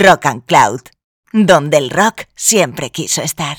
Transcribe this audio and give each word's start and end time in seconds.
Rock 0.00 0.26
and 0.26 0.44
Cloud, 0.46 0.80
donde 1.32 1.76
el 1.76 1.90
rock 1.90 2.22
siempre 2.34 2.90
quiso 2.90 3.20
estar. 3.22 3.58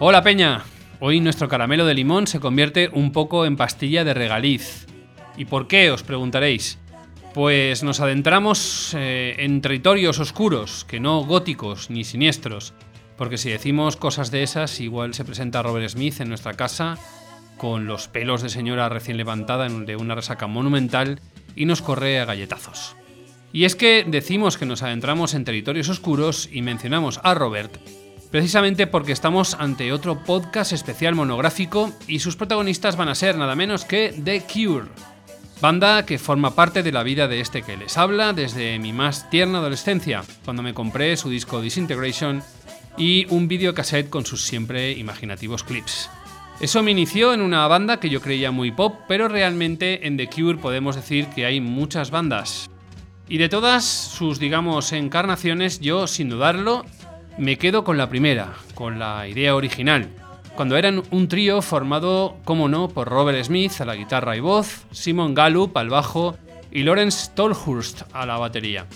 Hola 0.00 0.22
Peña, 0.22 0.64
hoy 1.00 1.20
nuestro 1.20 1.48
caramelo 1.48 1.86
de 1.86 1.94
limón 1.94 2.26
se 2.26 2.40
convierte 2.40 2.90
un 2.92 3.12
poco 3.12 3.46
en 3.46 3.56
pastilla 3.56 4.04
de 4.04 4.14
regaliz. 4.14 4.86
¿Y 5.36 5.44
por 5.44 5.68
qué? 5.68 5.90
os 5.90 6.02
preguntaréis. 6.02 6.78
Pues 7.34 7.82
nos 7.82 8.00
adentramos 8.00 8.94
eh, 8.96 9.36
en 9.38 9.60
territorios 9.60 10.18
oscuros, 10.18 10.84
que 10.84 11.00
no 11.00 11.24
góticos 11.24 11.90
ni 11.90 12.04
siniestros, 12.04 12.74
porque 13.16 13.38
si 13.38 13.50
decimos 13.50 13.96
cosas 13.96 14.30
de 14.30 14.42
esas, 14.42 14.80
igual 14.80 15.14
se 15.14 15.24
presenta 15.24 15.62
Robert 15.62 15.88
Smith 15.88 16.20
en 16.20 16.28
nuestra 16.28 16.54
casa 16.54 16.98
con 17.58 17.86
los 17.86 18.08
pelos 18.08 18.40
de 18.40 18.48
señora 18.48 18.88
recién 18.88 19.16
levantada 19.16 19.68
de 19.68 19.96
una 19.96 20.14
resaca 20.14 20.46
monumental 20.46 21.20
y 21.54 21.66
nos 21.66 21.82
corre 21.82 22.20
a 22.20 22.24
galletazos. 22.24 22.96
Y 23.52 23.64
es 23.64 23.74
que 23.74 24.04
decimos 24.06 24.56
que 24.56 24.66
nos 24.66 24.82
adentramos 24.82 25.34
en 25.34 25.44
territorios 25.44 25.88
oscuros 25.88 26.48
y 26.50 26.62
mencionamos 26.62 27.20
a 27.22 27.34
Robert 27.34 27.78
precisamente 28.30 28.86
porque 28.86 29.12
estamos 29.12 29.54
ante 29.54 29.92
otro 29.92 30.22
podcast 30.24 30.72
especial 30.72 31.14
monográfico 31.14 31.92
y 32.06 32.18
sus 32.18 32.36
protagonistas 32.36 32.96
van 32.96 33.08
a 33.08 33.14
ser 33.14 33.36
nada 33.36 33.54
menos 33.54 33.84
que 33.84 34.14
The 34.22 34.42
Cure, 34.42 34.88
banda 35.60 36.04
que 36.04 36.18
forma 36.18 36.54
parte 36.54 36.82
de 36.82 36.92
la 36.92 37.02
vida 37.02 37.28
de 37.28 37.40
este 37.40 37.62
que 37.62 37.76
les 37.76 37.96
habla 37.96 38.32
desde 38.32 38.78
mi 38.78 38.92
más 38.92 39.30
tierna 39.30 39.58
adolescencia, 39.58 40.22
cuando 40.44 40.62
me 40.62 40.74
compré 40.74 41.16
su 41.16 41.30
disco 41.30 41.60
Disintegration 41.60 42.42
y 42.96 43.26
un 43.30 43.48
videocassette 43.48 44.10
con 44.10 44.26
sus 44.26 44.44
siempre 44.44 44.92
imaginativos 44.92 45.64
clips. 45.64 46.10
Eso 46.60 46.82
me 46.82 46.90
inició 46.90 47.32
en 47.32 47.40
una 47.40 47.66
banda 47.68 48.00
que 48.00 48.10
yo 48.10 48.20
creía 48.20 48.50
muy 48.50 48.72
pop, 48.72 48.96
pero 49.06 49.28
realmente 49.28 50.06
en 50.06 50.16
The 50.16 50.28
Cure 50.28 50.58
podemos 50.58 50.96
decir 50.96 51.28
que 51.28 51.46
hay 51.46 51.60
muchas 51.60 52.10
bandas. 52.10 52.68
Y 53.28 53.38
de 53.38 53.48
todas 53.48 53.84
sus, 53.84 54.40
digamos, 54.40 54.92
encarnaciones, 54.92 55.80
yo, 55.80 56.06
sin 56.06 56.30
dudarlo, 56.30 56.84
me 57.38 57.56
quedo 57.56 57.84
con 57.84 57.96
la 57.96 58.08
primera, 58.08 58.54
con 58.74 58.98
la 58.98 59.28
idea 59.28 59.54
original, 59.54 60.08
cuando 60.56 60.76
eran 60.76 61.02
un 61.12 61.28
trío 61.28 61.62
formado, 61.62 62.36
como 62.44 62.68
no, 62.68 62.88
por 62.88 63.08
Robert 63.08 63.42
Smith 63.44 63.80
a 63.80 63.84
la 63.84 63.94
guitarra 63.94 64.36
y 64.36 64.40
voz, 64.40 64.86
Simon 64.90 65.34
Gallup 65.34 65.76
al 65.76 65.88
bajo 65.88 66.36
y 66.72 66.82
Lawrence 66.82 67.30
Tolhurst 67.34 68.02
a 68.12 68.26
la 68.26 68.38
batería. 68.38 68.86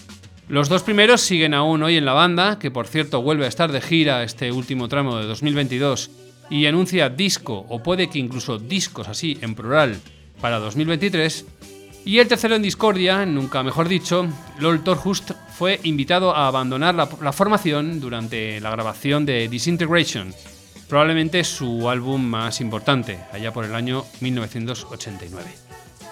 Los 0.49 0.69
dos 0.69 0.83
primeros 0.83 1.21
siguen 1.21 1.55
aún 1.55 1.85
hoy 1.85 1.97
en 1.97 2.05
la 2.05 2.15
banda, 2.15 2.59
que 2.59 2.73
por 2.73 2.89
cierto 2.89 3.23
vuelve 3.23 3.45
a 3.45 3.49
estar 3.49 3.71
de 3.71 3.81
gira 3.81 4.25
este 4.25 4.51
último 4.51 4.89
tramo 4.89 5.17
de 5.19 5.27
2022 5.27 6.11
y 6.51 6.67
anuncia 6.67 7.09
disco 7.09 7.65
o 7.69 7.81
puede 7.81 8.11
que 8.11 8.19
incluso 8.19 8.59
discos 8.59 9.07
así 9.07 9.39
en 9.41 9.55
plural 9.55 10.01
para 10.41 10.59
2023, 10.59 11.47
y 12.05 12.19
el 12.19 12.29
tercero 12.29 12.57
en 12.57 12.63
discordia, 12.63 13.25
nunca 13.27 13.63
mejor 13.63 13.89
dicho, 13.89 14.27
Lol 14.59 14.83
Torhust 14.83 15.33
fue 15.57 15.79
invitado 15.85 16.35
a 16.35 16.49
abandonar 16.49 16.95
la, 16.95 17.33
formación 17.33 18.01
durante 18.01 18.61
la 18.61 18.71
grabación 18.71 19.25
de 19.25 19.49
Disintegration, 19.49 20.35
probablemente 20.89 21.45
su 21.45 21.89
álbum 21.89 22.23
más 22.23 22.61
importante, 22.61 23.19
allá 23.33 23.53
por 23.53 23.65
el 23.65 23.75
año 23.75 24.05
1989. 24.21 25.49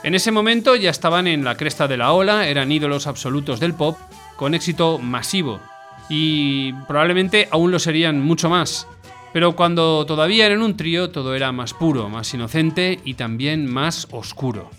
En 0.04 0.14
ese 0.14 0.30
momento 0.30 0.76
ya 0.76 0.90
estaban 0.90 1.26
en 1.26 1.44
la 1.44 1.56
cresta 1.56 1.88
de 1.88 1.96
la 1.96 2.12
ola, 2.12 2.46
eran 2.46 2.70
ídolos 2.70 3.06
absolutos 3.06 3.58
del 3.58 3.74
pop, 3.74 3.98
con 4.36 4.54
éxito 4.54 4.98
masivo, 4.98 5.60
y 6.08 6.72
probablemente 6.86 7.48
aún 7.50 7.72
lo 7.72 7.78
serían 7.78 8.20
mucho 8.20 8.48
más. 8.48 8.86
Pero 9.32 9.54
cuando 9.54 10.06
todavía 10.06 10.46
eran 10.46 10.62
un 10.62 10.76
trío, 10.76 11.10
todo 11.10 11.34
era 11.34 11.52
más 11.52 11.74
puro, 11.74 12.08
más 12.08 12.32
inocente 12.34 13.00
y 13.04 13.14
también 13.14 13.66
más 13.66 14.08
oscuro. 14.10 14.70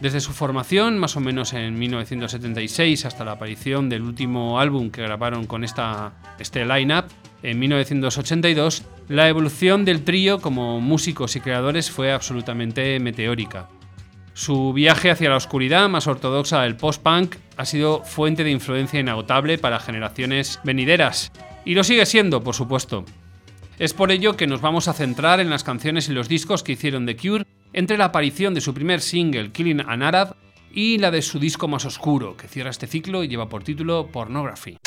Desde 0.00 0.20
su 0.20 0.32
formación, 0.32 0.98
más 0.98 1.16
o 1.16 1.20
menos 1.20 1.52
en 1.52 1.78
1976, 1.78 3.04
hasta 3.04 3.24
la 3.24 3.32
aparición 3.32 3.90
del 3.90 4.02
último 4.02 4.58
álbum 4.58 4.90
que 4.90 5.02
grabaron 5.02 5.46
con 5.46 5.62
esta, 5.62 6.14
este 6.38 6.64
line-up, 6.64 7.04
en 7.42 7.58
1982, 7.58 8.82
la 9.08 9.28
evolución 9.28 9.84
del 9.84 10.02
trío 10.02 10.40
como 10.40 10.80
músicos 10.80 11.36
y 11.36 11.40
creadores 11.40 11.90
fue 11.90 12.12
absolutamente 12.12 12.98
meteórica. 12.98 13.68
Su 14.32 14.72
viaje 14.72 15.10
hacia 15.10 15.28
la 15.28 15.36
oscuridad 15.36 15.88
más 15.90 16.06
ortodoxa 16.06 16.62
del 16.62 16.76
post-punk 16.76 17.36
ha 17.58 17.66
sido 17.66 18.02
fuente 18.02 18.42
de 18.42 18.50
influencia 18.50 19.00
inagotable 19.00 19.58
para 19.58 19.80
generaciones 19.80 20.60
venideras, 20.64 21.30
y 21.66 21.74
lo 21.74 21.84
sigue 21.84 22.06
siendo, 22.06 22.42
por 22.42 22.54
supuesto. 22.54 23.04
Es 23.78 23.92
por 23.92 24.12
ello 24.12 24.36
que 24.36 24.46
nos 24.46 24.62
vamos 24.62 24.88
a 24.88 24.94
centrar 24.94 25.40
en 25.40 25.50
las 25.50 25.64
canciones 25.64 26.08
y 26.08 26.12
los 26.12 26.28
discos 26.28 26.62
que 26.62 26.72
hicieron 26.72 27.04
The 27.04 27.16
Cure 27.16 27.44
entre 27.72 27.96
la 27.96 28.06
aparición 28.06 28.54
de 28.54 28.60
su 28.60 28.74
primer 28.74 29.00
single 29.00 29.52
Killing 29.52 29.80
an 29.86 30.02
Arab 30.02 30.36
y 30.72 30.98
la 30.98 31.10
de 31.10 31.22
su 31.22 31.38
disco 31.38 31.68
más 31.68 31.84
oscuro, 31.84 32.36
que 32.36 32.48
cierra 32.48 32.70
este 32.70 32.86
ciclo 32.86 33.24
y 33.24 33.28
lleva 33.28 33.48
por 33.48 33.64
título 33.64 34.08
Pornography. 34.08 34.78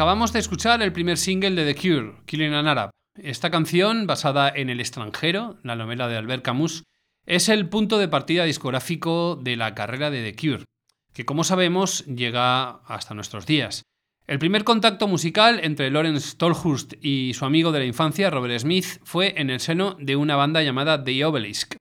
Acabamos 0.00 0.32
de 0.32 0.38
escuchar 0.38 0.80
el 0.80 0.94
primer 0.94 1.18
single 1.18 1.50
de 1.50 1.74
The 1.74 1.78
Cure, 1.78 2.14
Killing 2.24 2.54
an 2.54 2.66
Arab. 2.66 2.88
Esta 3.22 3.50
canción, 3.50 4.06
basada 4.06 4.48
en 4.48 4.70
El 4.70 4.80
extranjero, 4.80 5.58
la 5.62 5.76
novela 5.76 6.08
de 6.08 6.16
Albert 6.16 6.42
Camus, 6.42 6.84
es 7.26 7.50
el 7.50 7.68
punto 7.68 7.98
de 7.98 8.08
partida 8.08 8.44
discográfico 8.44 9.36
de 9.36 9.56
la 9.56 9.74
carrera 9.74 10.10
de 10.10 10.22
The 10.22 10.36
Cure, 10.36 10.64
que 11.12 11.26
como 11.26 11.44
sabemos 11.44 12.06
llega 12.06 12.80
hasta 12.86 13.12
nuestros 13.12 13.44
días. 13.44 13.82
El 14.26 14.38
primer 14.38 14.64
contacto 14.64 15.06
musical 15.06 15.60
entre 15.62 15.90
Lawrence 15.90 16.34
Tolhurst 16.34 16.94
y 17.02 17.34
su 17.34 17.44
amigo 17.44 17.70
de 17.70 17.80
la 17.80 17.84
infancia, 17.84 18.30
Robert 18.30 18.58
Smith, 18.58 19.02
fue 19.04 19.34
en 19.36 19.50
el 19.50 19.60
seno 19.60 19.98
de 20.00 20.16
una 20.16 20.34
banda 20.34 20.62
llamada 20.62 21.04
The 21.04 21.26
Obelisk, 21.26 21.74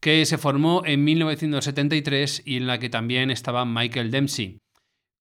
que 0.00 0.26
se 0.26 0.36
formó 0.36 0.82
en 0.84 1.04
1973 1.04 2.42
y 2.44 2.56
en 2.56 2.66
la 2.66 2.80
que 2.80 2.90
también 2.90 3.30
estaba 3.30 3.64
Michael 3.64 4.10
Dempsey 4.10 4.58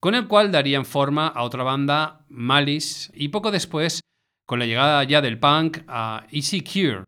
con 0.01 0.15
el 0.15 0.27
cual 0.27 0.51
darían 0.51 0.83
forma 0.83 1.27
a 1.27 1.43
otra 1.43 1.63
banda, 1.63 2.25
Malice, 2.27 3.11
y 3.13 3.27
poco 3.27 3.51
después, 3.51 4.01
con 4.47 4.57
la 4.57 4.65
llegada 4.65 5.03
ya 5.03 5.21
del 5.21 5.37
punk, 5.37 5.83
a 5.87 6.25
Easy 6.31 6.61
Cure, 6.61 7.03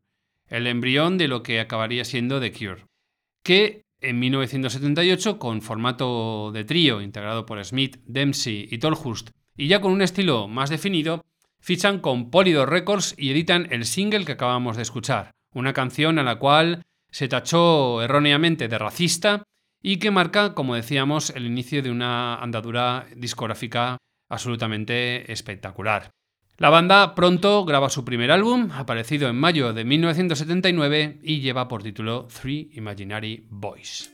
el 0.47 0.67
embrión 0.67 1.17
de 1.17 1.27
lo 1.27 1.41
que 1.41 1.59
acabaría 1.59 2.05
siendo 2.05 2.39
The 2.39 2.51
Cure, 2.51 2.85
que 3.43 3.81
en 3.99 4.19
1978, 4.19 5.39
con 5.39 5.63
formato 5.63 6.51
de 6.51 6.65
trío 6.65 7.01
integrado 7.01 7.47
por 7.47 7.63
Smith, 7.65 7.97
Dempsey 8.05 8.67
y 8.69 8.77
Tolhurst, 8.77 9.31
y 9.57 9.67
ya 9.67 9.81
con 9.81 9.91
un 9.91 10.03
estilo 10.03 10.47
más 10.47 10.69
definido, 10.69 11.23
fichan 11.59 11.99
con 11.99 12.29
Polydor 12.29 12.69
Records 12.69 13.15
y 13.17 13.31
editan 13.31 13.67
el 13.71 13.85
single 13.85 14.25
que 14.25 14.33
acabamos 14.33 14.75
de 14.75 14.83
escuchar, 14.83 15.31
una 15.51 15.73
canción 15.73 16.19
a 16.19 16.23
la 16.23 16.37
cual 16.37 16.83
se 17.09 17.27
tachó 17.27 18.03
erróneamente 18.03 18.67
de 18.67 18.77
racista 18.77 19.43
y 19.83 19.97
que 19.97 20.09
marca, 20.09 20.55
como 20.55 20.73
decíamos, 20.73 21.29
el 21.31 21.45
inicio 21.45 21.83
de 21.83 21.91
una 21.91 22.35
andadura 22.37 23.05
discográfica 23.15 23.97
absolutamente 24.29 25.31
espectacular. 25.31 26.09
La 26.57 26.69
banda 26.69 27.13
pronto 27.15 27.65
graba 27.65 27.89
su 27.89 28.05
primer 28.05 28.31
álbum, 28.31 28.71
aparecido 28.71 29.27
en 29.27 29.35
mayo 29.35 29.73
de 29.73 29.83
1979 29.83 31.19
y 31.21 31.41
lleva 31.41 31.67
por 31.67 31.83
título 31.83 32.27
Three 32.27 32.69
Imaginary 32.73 33.45
Boys. 33.49 34.12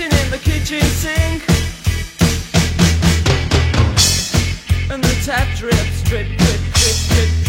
dancing 0.00 0.24
in 0.24 0.30
the 0.30 0.38
kitchen 0.38 0.80
sink. 0.80 1.42
And 4.90 5.02
the 5.02 5.22
tap 5.24 5.46
drips, 5.56 6.02
drip, 6.02 6.26
drip, 6.26 6.60
drip, 6.72 6.96
drip. 7.08 7.39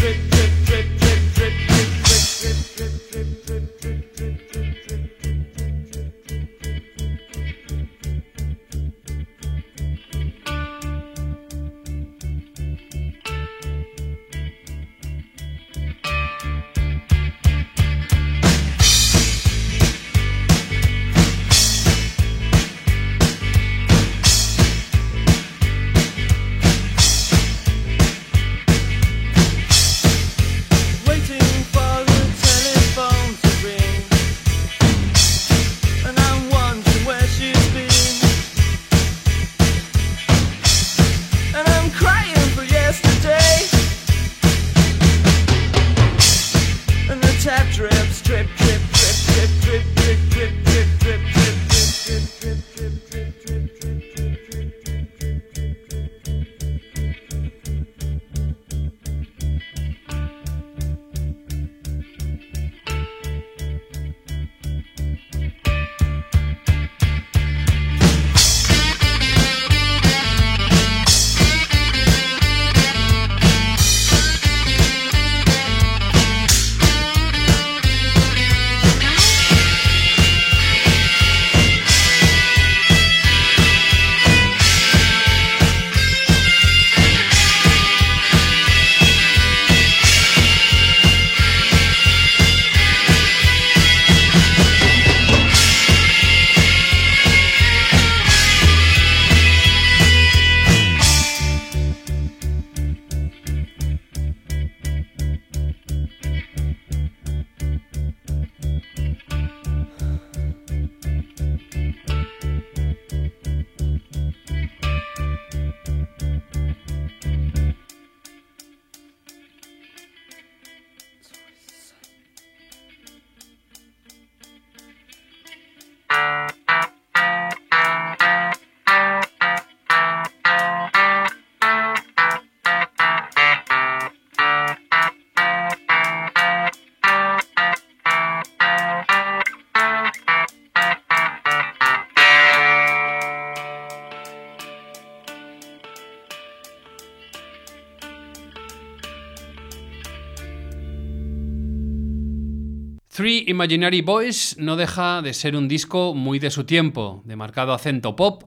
Three 153.22 153.44
Imaginary 153.46 154.00
Boys 154.00 154.56
no 154.58 154.74
deja 154.74 155.22
de 155.22 155.32
ser 155.32 155.54
un 155.54 155.68
disco 155.68 156.12
muy 156.12 156.40
de 156.40 156.50
su 156.50 156.64
tiempo, 156.64 157.22
de 157.24 157.36
marcado 157.36 157.72
acento 157.72 158.16
pop, 158.16 158.42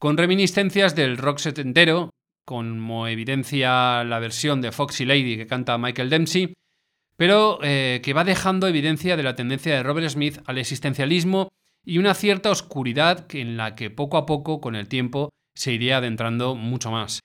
con 0.00 0.16
reminiscencias 0.16 0.96
del 0.96 1.16
rock 1.16 1.38
setentero, 1.38 2.10
como 2.44 3.06
evidencia 3.06 4.02
la 4.02 4.18
versión 4.18 4.60
de 4.60 4.72
Foxy 4.72 5.04
Lady 5.04 5.36
que 5.36 5.46
canta 5.46 5.78
Michael 5.78 6.10
Dempsey, 6.10 6.54
pero 7.16 7.60
eh, 7.62 8.00
que 8.02 8.14
va 8.14 8.24
dejando 8.24 8.66
evidencia 8.66 9.16
de 9.16 9.22
la 9.22 9.36
tendencia 9.36 9.76
de 9.76 9.84
Robert 9.84 10.08
Smith 10.08 10.40
al 10.46 10.58
existencialismo 10.58 11.52
y 11.84 11.98
una 11.98 12.12
cierta 12.14 12.50
oscuridad 12.50 13.32
en 13.32 13.56
la 13.56 13.76
que 13.76 13.90
poco 13.90 14.16
a 14.16 14.26
poco, 14.26 14.60
con 14.60 14.74
el 14.74 14.88
tiempo, 14.88 15.30
se 15.54 15.72
iría 15.72 15.98
adentrando 15.98 16.56
mucho 16.56 16.90
más. 16.90 17.20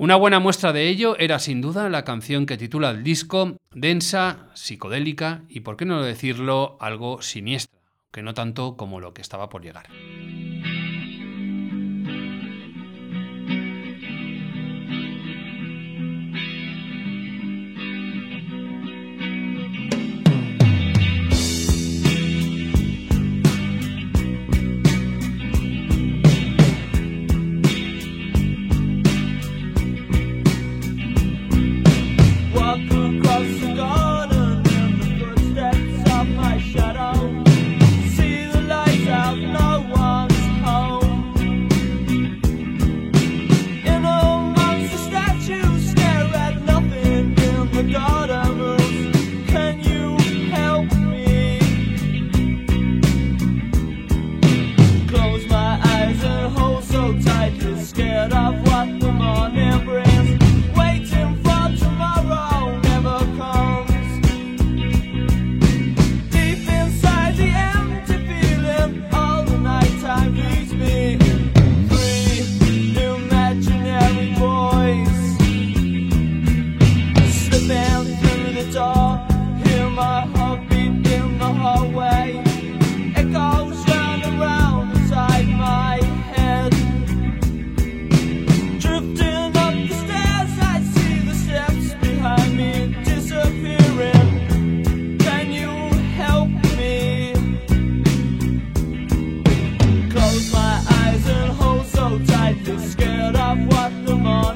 Una 0.00 0.16
buena 0.16 0.40
muestra 0.40 0.72
de 0.72 0.88
ello 0.88 1.14
era 1.18 1.38
sin 1.38 1.60
duda 1.60 1.90
la 1.90 2.06
canción 2.06 2.46
que 2.46 2.56
titula 2.56 2.88
el 2.88 3.04
disco, 3.04 3.58
densa, 3.74 4.48
psicodélica 4.54 5.42
y, 5.46 5.60
por 5.60 5.76
qué 5.76 5.84
no 5.84 6.02
decirlo, 6.02 6.78
algo 6.80 7.20
siniestra, 7.20 7.78
que 8.10 8.22
no 8.22 8.32
tanto 8.32 8.78
como 8.78 8.98
lo 8.98 9.12
que 9.12 9.20
estaba 9.20 9.50
por 9.50 9.60
llegar. 9.62 9.88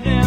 yeah. 0.02 0.23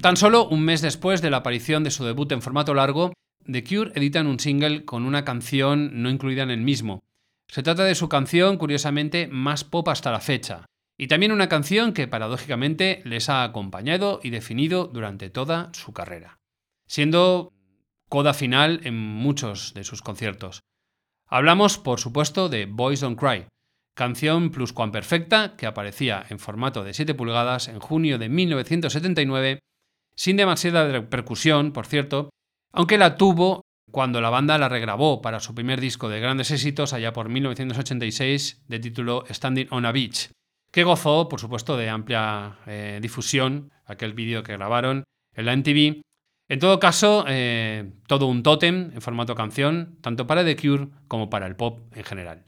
Tan 0.00 0.16
solo 0.16 0.48
un 0.48 0.62
mes 0.62 0.80
después 0.80 1.20
de 1.20 1.28
la 1.28 1.38
aparición 1.38 1.84
de 1.84 1.90
su 1.90 2.04
debut 2.06 2.32
en 2.32 2.40
formato 2.40 2.72
largo, 2.72 3.12
The 3.44 3.62
Cure 3.62 3.92
editan 3.94 4.26
un 4.26 4.40
single 4.40 4.86
con 4.86 5.04
una 5.04 5.26
canción 5.26 6.02
no 6.02 6.08
incluida 6.08 6.42
en 6.42 6.50
el 6.50 6.62
mismo. 6.62 7.00
Se 7.48 7.62
trata 7.62 7.84
de 7.84 7.94
su 7.94 8.08
canción, 8.08 8.56
curiosamente, 8.56 9.28
más 9.30 9.62
pop 9.62 9.86
hasta 9.88 10.10
la 10.10 10.20
fecha, 10.20 10.64
y 10.96 11.08
también 11.08 11.32
una 11.32 11.50
canción 11.50 11.92
que 11.92 12.08
paradójicamente 12.08 13.02
les 13.04 13.28
ha 13.28 13.44
acompañado 13.44 14.20
y 14.22 14.30
definido 14.30 14.86
durante 14.86 15.28
toda 15.28 15.68
su 15.74 15.92
carrera, 15.92 16.38
siendo 16.86 17.52
coda 18.08 18.32
final 18.32 18.80
en 18.84 18.96
muchos 18.96 19.74
de 19.74 19.84
sus 19.84 20.00
conciertos. 20.00 20.60
Hablamos, 21.26 21.76
por 21.76 22.00
supuesto, 22.00 22.48
de 22.48 22.64
Boys 22.64 23.00
Don't 23.00 23.20
Cry, 23.20 23.48
canción 23.94 24.50
perfecta 24.50 25.56
que 25.58 25.66
aparecía 25.66 26.24
en 26.30 26.38
formato 26.38 26.84
de 26.84 26.94
7 26.94 27.14
pulgadas 27.14 27.68
en 27.68 27.80
junio 27.80 28.18
de 28.18 28.30
1979 28.30 29.60
sin 30.20 30.36
demasiada 30.36 30.86
repercusión, 30.86 31.72
por 31.72 31.86
cierto, 31.86 32.28
aunque 32.74 32.98
la 32.98 33.16
tuvo 33.16 33.62
cuando 33.90 34.20
la 34.20 34.28
banda 34.28 34.58
la 34.58 34.68
regrabó 34.68 35.22
para 35.22 35.40
su 35.40 35.54
primer 35.54 35.80
disco 35.80 36.10
de 36.10 36.20
grandes 36.20 36.50
éxitos 36.50 36.92
allá 36.92 37.14
por 37.14 37.30
1986 37.30 38.64
de 38.68 38.78
título 38.80 39.24
Standing 39.30 39.68
on 39.70 39.86
a 39.86 39.92
Beach, 39.92 40.30
que 40.70 40.84
gozó, 40.84 41.26
por 41.30 41.40
supuesto, 41.40 41.78
de 41.78 41.88
amplia 41.88 42.58
eh, 42.66 42.98
difusión, 43.00 43.70
aquel 43.86 44.12
vídeo 44.12 44.42
que 44.42 44.52
grabaron 44.52 45.04
en 45.34 45.46
la 45.46 45.56
MTV. 45.56 46.02
En 46.50 46.58
todo 46.58 46.78
caso, 46.78 47.24
eh, 47.26 47.90
todo 48.06 48.26
un 48.26 48.42
tótem 48.42 48.90
en 48.92 49.00
formato 49.00 49.34
canción, 49.34 49.96
tanto 50.02 50.26
para 50.26 50.44
The 50.44 50.54
Cure 50.54 50.88
como 51.08 51.30
para 51.30 51.46
el 51.46 51.56
pop 51.56 51.80
en 51.94 52.04
general. 52.04 52.44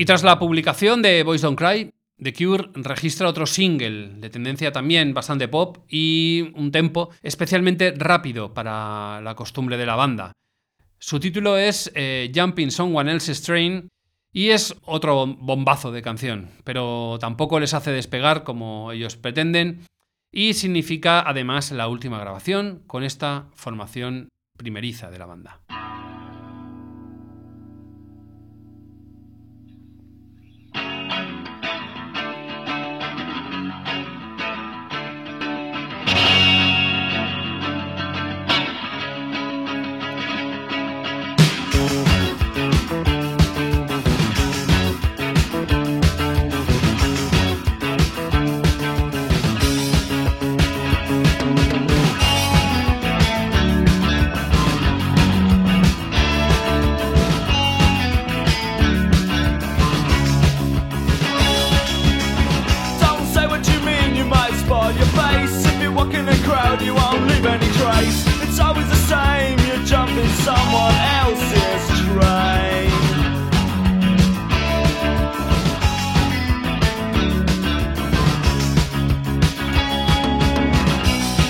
Y 0.00 0.06
tras 0.06 0.22
la 0.22 0.38
publicación 0.38 1.02
de 1.02 1.22
Boys 1.24 1.42
Don't 1.42 1.58
Cry, 1.58 1.92
The 2.16 2.32
Cure 2.32 2.70
registra 2.72 3.28
otro 3.28 3.44
single 3.44 4.14
de 4.16 4.30
tendencia 4.30 4.72
también 4.72 5.12
bastante 5.12 5.46
pop 5.46 5.84
y 5.90 6.52
un 6.54 6.72
tempo 6.72 7.10
especialmente 7.22 7.92
rápido 7.94 8.54
para 8.54 9.20
la 9.20 9.34
costumbre 9.34 9.76
de 9.76 9.84
la 9.84 9.96
banda. 9.96 10.32
Su 10.98 11.20
título 11.20 11.58
es 11.58 11.92
eh, 11.94 12.32
Jumping 12.34 12.70
Someone 12.70 13.12
Else's 13.12 13.42
Train 13.42 13.90
y 14.32 14.48
es 14.48 14.74
otro 14.86 15.26
bombazo 15.26 15.92
de 15.92 16.00
canción, 16.00 16.48
pero 16.64 17.18
tampoco 17.20 17.60
les 17.60 17.74
hace 17.74 17.92
despegar 17.92 18.42
como 18.42 18.92
ellos 18.92 19.18
pretenden 19.18 19.84
y 20.32 20.54
significa 20.54 21.20
además 21.20 21.72
la 21.72 21.88
última 21.88 22.18
grabación 22.18 22.84
con 22.86 23.04
esta 23.04 23.48
formación 23.54 24.30
primeriza 24.56 25.10
de 25.10 25.18
la 25.18 25.26
banda. 25.26 25.60
crowd, 66.50 66.82
you 66.82 66.94
won't 66.94 67.22
leave 67.30 67.46
any 67.46 67.70
trace. 67.78 68.20
It's 68.44 68.58
always 68.58 68.88
the 68.88 69.02
same, 69.12 69.56
you 69.66 69.74
jump 69.86 70.10
in 70.22 70.30
someone 70.46 70.96
else's 71.22 71.84
train. 72.02 72.90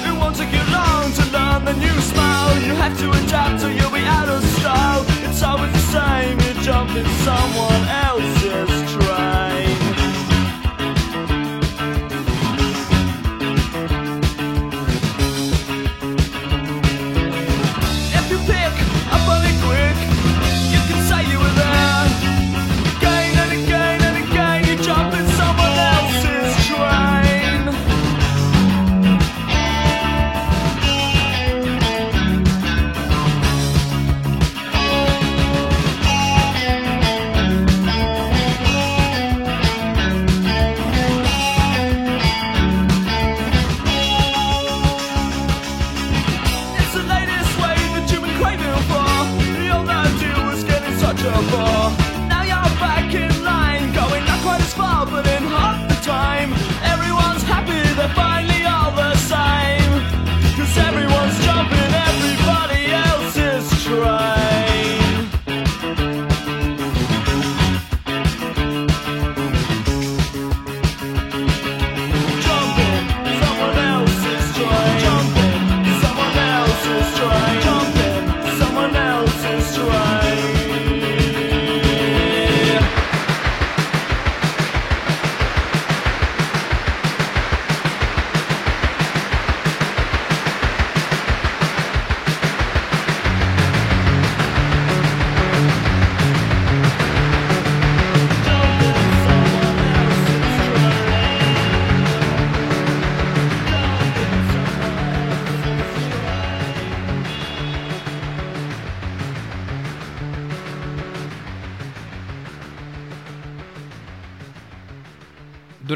It 0.09 0.15
won't 0.21 0.37
take 0.37 0.53
you 0.59 0.65
long 0.79 1.07
to 1.19 1.25
learn 1.37 1.61
the 1.65 1.77
new 1.85 1.99
smile. 2.13 2.51
You 2.67 2.75
have 2.83 2.95
to 3.03 3.07
adapt 3.21 3.65
or 3.65 3.73
you'll 3.79 3.97
be 4.01 4.05
out 4.19 4.29
of 4.29 4.43
style. 4.59 5.03
It's 5.27 5.43
always 5.43 5.73
the 5.73 5.87
same, 5.97 6.37
you 6.45 6.53
jump 6.63 6.91
in 7.01 7.07
someone 7.27 7.90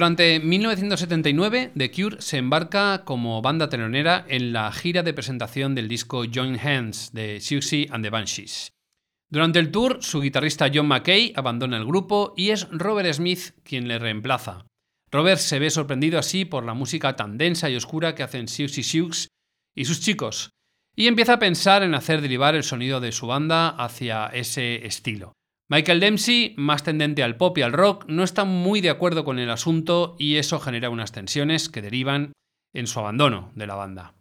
Durante 0.05 0.39
1979, 0.39 1.73
The 1.75 1.91
Cure 1.91 2.21
se 2.21 2.37
embarca 2.37 3.07
como 3.07 3.41
banda 3.41 3.71
telonera 3.71 4.27
en 4.29 4.53
la 4.53 4.71
gira 4.71 5.03
de 5.03 5.15
presentación 5.15 5.75
del 5.75 5.89
disco 5.89 6.25
Join 6.31 6.59
Hands 6.61 7.15
de 7.15 7.41
Siouxsie 7.41 7.89
and 7.91 8.05
the 8.05 8.11
Banshees. 8.11 8.71
Durante 9.31 9.61
el 9.61 9.71
tour, 9.71 10.03
su 10.03 10.21
guitarrista 10.21 10.71
John 10.71 10.89
McKay 10.89 11.33
abandona 11.35 11.79
el 11.79 11.87
grupo 11.87 12.35
y 12.37 12.51
es 12.51 12.69
Robert 12.71 13.15
Smith 13.15 13.53
quien 13.63 13.89
le 13.89 13.99
reemplaza. 13.99 14.67
Robert 15.11 15.41
se 15.41 15.59
ve 15.59 15.71
sorprendido 15.71 16.19
así 16.19 16.45
por 16.45 16.67
la 16.67 16.75
música 16.75 17.17
tan 17.17 17.39
densa 17.39 17.71
y 17.71 17.77
oscura 17.77 18.15
que 18.15 18.25
hacen 18.25 18.47
Siouxsie 18.47 18.85
Sioux 18.85 19.29
y 19.75 19.87
sus 19.87 20.03
chicos, 20.03 20.51
y 20.95 21.07
empieza 21.07 21.33
a 21.33 21.39
pensar 21.39 21.83
en 21.83 21.95
hacer 21.95 22.21
derivar 22.21 22.55
el 22.55 22.63
sonido 22.63 23.01
de 23.01 23.11
su 23.11 23.27
banda 23.27 23.71
hacia 23.71 24.27
ese 24.27 24.85
estilo. 24.85 25.33
Michael 25.69 26.01
Dempsey, 26.01 26.55
más 26.59 26.83
tendente 26.83 27.23
al 27.23 27.37
pop 27.37 27.57
y 27.57 27.63
al 27.63 27.73
rock, 27.73 28.05
no 28.07 28.23
está 28.23 28.45
muy 28.45 28.83
de 28.83 28.91
acuerdo 28.91 29.25
con 29.25 29.39
el 29.39 29.49
asunto 29.49 30.15
y 30.19 30.37
eso 30.37 30.61
genera 30.61 30.91
unas 30.91 31.13
tensiones 31.13 31.71
que 31.71 31.81
derivan 31.81 32.35
en 32.75 32.87
su 32.87 33.01
abandono 33.01 33.51
de 33.55 33.67
la 33.67 33.75
banda. 33.75 34.15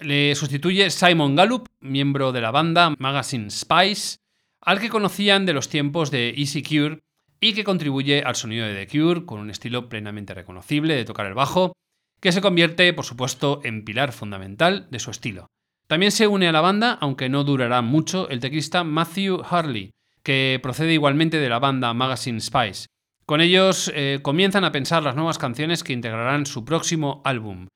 Le 0.00 0.34
sustituye 0.34 0.90
Simon 0.90 1.36
Gallup, 1.36 1.66
miembro 1.80 2.32
de 2.32 2.40
la 2.40 2.50
banda 2.50 2.94
Magazine 2.98 3.50
Spice, 3.50 4.16
al 4.60 4.80
que 4.80 4.88
conocían 4.88 5.46
de 5.46 5.52
los 5.52 5.68
tiempos 5.68 6.10
de 6.10 6.34
Easy 6.36 6.64
Cure 6.64 7.00
y 7.40 7.52
que 7.52 7.62
contribuye 7.62 8.22
al 8.22 8.34
sonido 8.34 8.66
de 8.66 8.74
The 8.74 8.88
Cure 8.88 9.24
con 9.24 9.38
un 9.38 9.50
estilo 9.50 9.88
plenamente 9.88 10.34
reconocible 10.34 10.96
de 10.96 11.04
tocar 11.04 11.26
el 11.26 11.34
bajo, 11.34 11.74
que 12.20 12.32
se 12.32 12.40
convierte, 12.40 12.92
por 12.92 13.04
supuesto, 13.04 13.60
en 13.62 13.84
pilar 13.84 14.12
fundamental 14.12 14.88
de 14.90 14.98
su 14.98 15.12
estilo. 15.12 15.46
También 15.86 16.10
se 16.10 16.26
une 16.26 16.48
a 16.48 16.52
la 16.52 16.60
banda, 16.60 16.98
aunque 17.00 17.28
no 17.28 17.44
durará 17.44 17.82
mucho, 17.82 18.28
el 18.28 18.40
teclista 18.40 18.82
Matthew 18.82 19.42
Harley, 19.48 19.92
que 20.28 20.60
procede 20.62 20.92
igualmente 20.92 21.40
de 21.40 21.48
la 21.48 21.58
banda 21.58 21.94
Magazine 21.94 22.42
Spice. 22.42 22.84
Con 23.24 23.40
ellos 23.40 23.90
eh, 23.94 24.18
comienzan 24.20 24.62
a 24.62 24.72
pensar 24.72 25.02
las 25.02 25.16
nuevas 25.16 25.38
canciones 25.38 25.82
que 25.82 25.94
integrarán 25.94 26.44
su 26.44 26.66
próximo 26.66 27.22
álbum. 27.24 27.68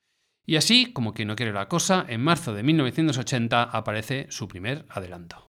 Y 0.44 0.56
así, 0.56 0.92
como 0.92 1.14
quien 1.14 1.28
no 1.28 1.34
quiere 1.34 1.54
la 1.54 1.70
cosa, 1.70 2.04
en 2.10 2.20
marzo 2.20 2.52
de 2.52 2.62
1980 2.62 3.62
aparece 3.62 4.26
su 4.28 4.48
primer 4.48 4.84
adelanto. 4.90 5.48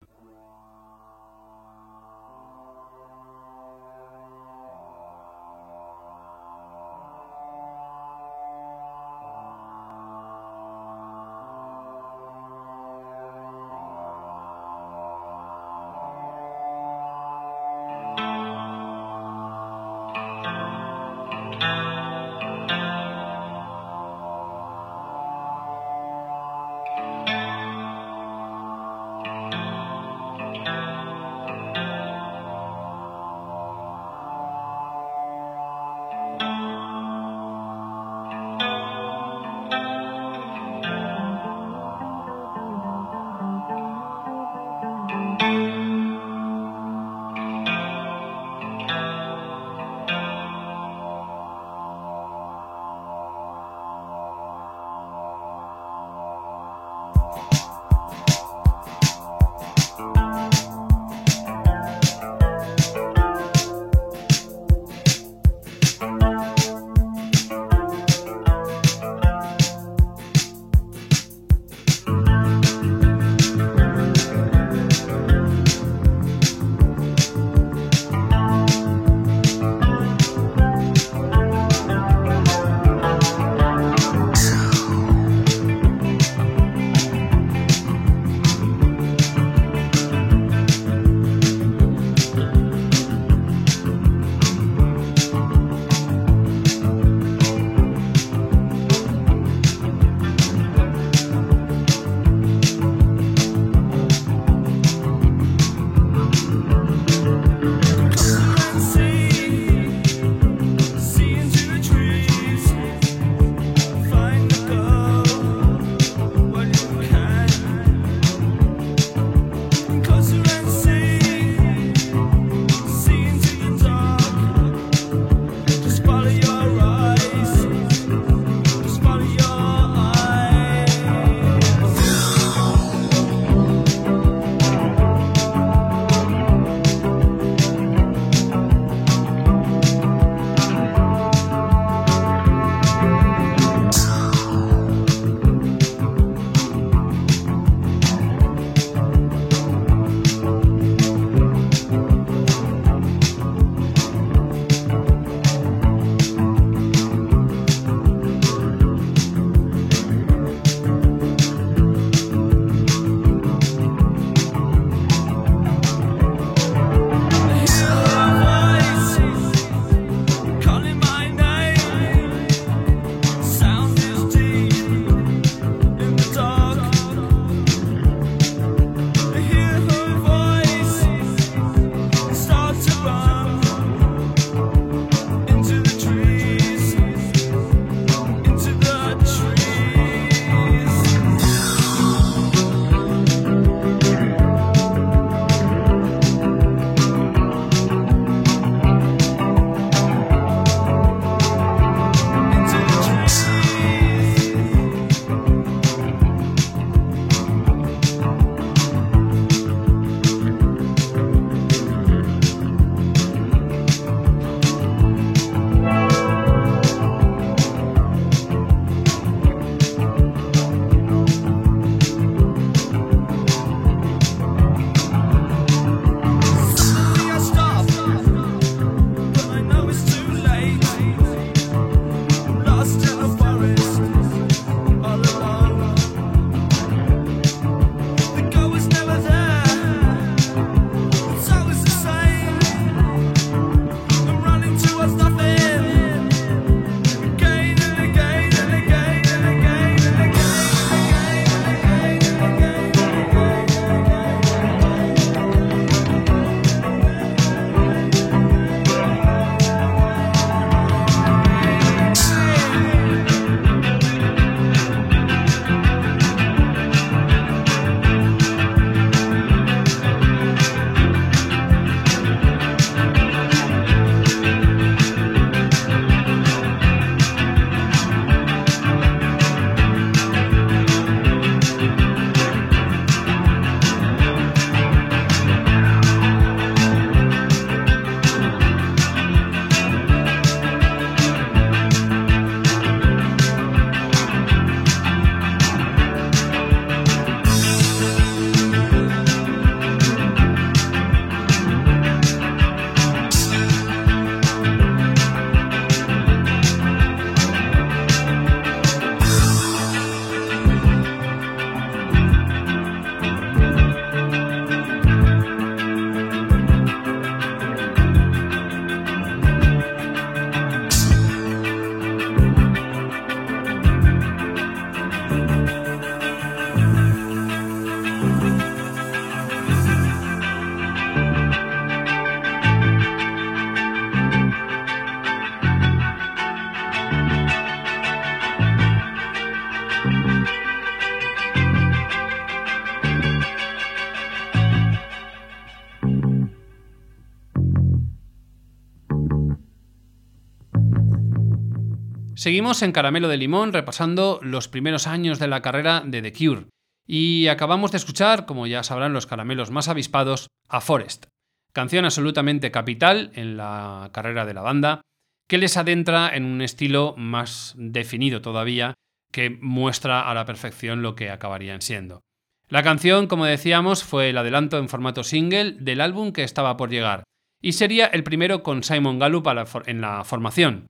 Seguimos 352.44 352.82
en 352.82 352.92
Caramelo 352.92 353.30
de 353.30 353.38
Limón 353.38 353.72
repasando 353.72 354.42
los 354.44 354.68
primeros 354.68 355.08
años 355.08 355.40
de 355.40 355.48
la 355.48 355.62
carrera 355.62 356.04
de 356.06 356.22
The 356.22 356.34
Cure 356.34 356.66
y 357.08 357.48
acabamos 357.48 357.92
de 357.92 357.98
escuchar, 357.98 358.46
como 358.46 358.68
ya 358.68 358.84
sabrán 358.84 359.14
los 359.14 359.28
caramelos 359.28 359.72
más 359.72 359.88
avispados, 359.88 360.48
a 360.68 360.82
Forest, 360.82 361.28
canción 361.72 362.04
absolutamente 362.04 362.70
capital 362.70 363.32
en 363.36 363.56
la 363.56 364.10
carrera 364.12 364.46
de 364.46 364.54
la 364.54 364.62
banda, 364.62 365.00
que 365.48 365.58
les 365.58 365.78
adentra 365.78 366.36
en 366.36 366.44
un 366.44 366.62
estilo 366.62 367.16
más 367.18 367.76
definido 367.78 368.42
todavía, 368.42 368.94
que 369.32 369.50
muestra 369.50 370.30
a 370.30 370.34
la 370.34 370.44
perfección 370.44 371.02
lo 371.02 371.16
que 371.16 371.30
acabarían 371.30 371.82
siendo. 371.82 372.20
La 372.68 372.84
canción, 372.84 373.28
como 373.28 373.46
decíamos, 373.46 374.04
fue 374.04 374.32
el 374.32 374.38
adelanto 374.38 374.80
en 374.80 374.90
formato 374.90 375.24
single 375.24 375.78
del 375.80 376.02
álbum 376.02 376.34
que 376.34 376.44
estaba 376.44 376.76
por 376.76 376.90
llegar, 376.90 377.24
y 377.62 377.72
sería 377.72 378.08
el 378.08 378.26
primero 378.26 378.64
con 378.64 378.84
Simon 378.84 379.18
Gallup 379.18 379.48
en 379.86 380.02
la 380.02 380.26
formación. 380.26 380.88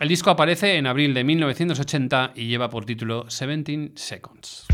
El 0.00 0.08
disco 0.08 0.30
aparece 0.30 0.76
en 0.76 0.88
abril 0.88 1.14
de 1.14 1.22
1980 1.22 2.32
y 2.34 2.48
lleva 2.48 2.68
por 2.68 2.84
título 2.84 3.22
17 3.22 3.92
Seconds. 3.94 4.66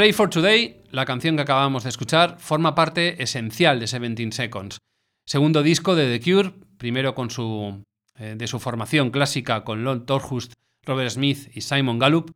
Play 0.00 0.14
for 0.14 0.30
Today, 0.30 0.80
la 0.92 1.04
canción 1.04 1.36
que 1.36 1.42
acabamos 1.42 1.82
de 1.82 1.90
escuchar, 1.90 2.38
forma 2.38 2.74
parte 2.74 3.22
esencial 3.22 3.78
de 3.80 3.84
17 3.84 4.32
Seconds, 4.32 4.78
segundo 5.26 5.62
disco 5.62 5.94
de 5.94 6.18
The 6.18 6.24
Cure, 6.24 6.54
primero 6.78 7.14
con 7.14 7.28
su, 7.28 7.84
eh, 8.18 8.34
de 8.34 8.46
su 8.46 8.58
formación 8.60 9.10
clásica 9.10 9.62
con 9.62 9.84
Lon 9.84 10.06
Torhust, 10.06 10.54
Robert 10.86 11.10
Smith 11.10 11.50
y 11.54 11.60
Simon 11.60 11.98
Gallup, 11.98 12.32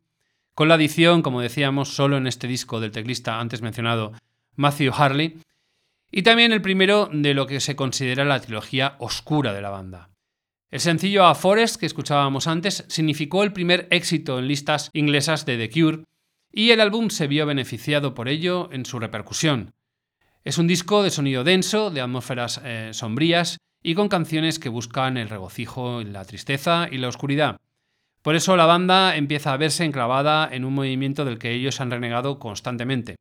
con 0.54 0.68
la 0.68 0.74
adición, 0.74 1.22
como 1.22 1.40
decíamos, 1.40 1.88
solo 1.88 2.18
en 2.18 2.26
este 2.26 2.46
disco 2.48 2.80
del 2.80 2.90
teclista 2.90 3.40
antes 3.40 3.62
mencionado 3.62 4.12
Matthew 4.56 4.92
Harley, 4.94 5.38
y 6.10 6.20
también 6.20 6.52
el 6.52 6.60
primero 6.60 7.08
de 7.10 7.32
lo 7.32 7.46
que 7.46 7.60
se 7.60 7.76
considera 7.76 8.26
la 8.26 8.40
trilogía 8.40 8.96
oscura 8.98 9.54
de 9.54 9.62
la 9.62 9.70
banda. 9.70 10.10
El 10.70 10.80
sencillo 10.80 11.24
A 11.24 11.34
Forest 11.34 11.76
que 11.76 11.86
escuchábamos 11.86 12.46
antes 12.46 12.84
significó 12.88 13.42
el 13.42 13.54
primer 13.54 13.88
éxito 13.90 14.38
en 14.38 14.48
listas 14.48 14.90
inglesas 14.92 15.46
de 15.46 15.56
The 15.56 15.70
Cure 15.70 16.04
y 16.56 16.70
el 16.70 16.80
álbum 16.80 17.10
se 17.10 17.26
vio 17.26 17.46
beneficiado 17.46 18.14
por 18.14 18.28
ello 18.28 18.68
en 18.70 18.86
su 18.86 19.00
repercusión. 19.00 19.74
Es 20.44 20.56
un 20.56 20.68
disco 20.68 21.02
de 21.02 21.10
sonido 21.10 21.42
denso, 21.42 21.90
de 21.90 22.00
atmósferas 22.00 22.60
eh, 22.64 22.90
sombrías 22.92 23.58
y 23.82 23.94
con 23.94 24.08
canciones 24.08 24.60
que 24.60 24.68
buscan 24.68 25.16
el 25.16 25.28
regocijo, 25.28 26.02
la 26.02 26.24
tristeza 26.24 26.86
y 26.90 26.98
la 26.98 27.08
oscuridad. 27.08 27.56
Por 28.22 28.36
eso 28.36 28.56
la 28.56 28.66
banda 28.66 29.16
empieza 29.16 29.52
a 29.52 29.56
verse 29.56 29.84
enclavada 29.84 30.48
en 30.50 30.64
un 30.64 30.74
movimiento 30.74 31.24
del 31.24 31.40
que 31.40 31.52
ellos 31.52 31.80
han 31.80 31.90
renegado 31.90 32.38
constantemente. 32.38 33.16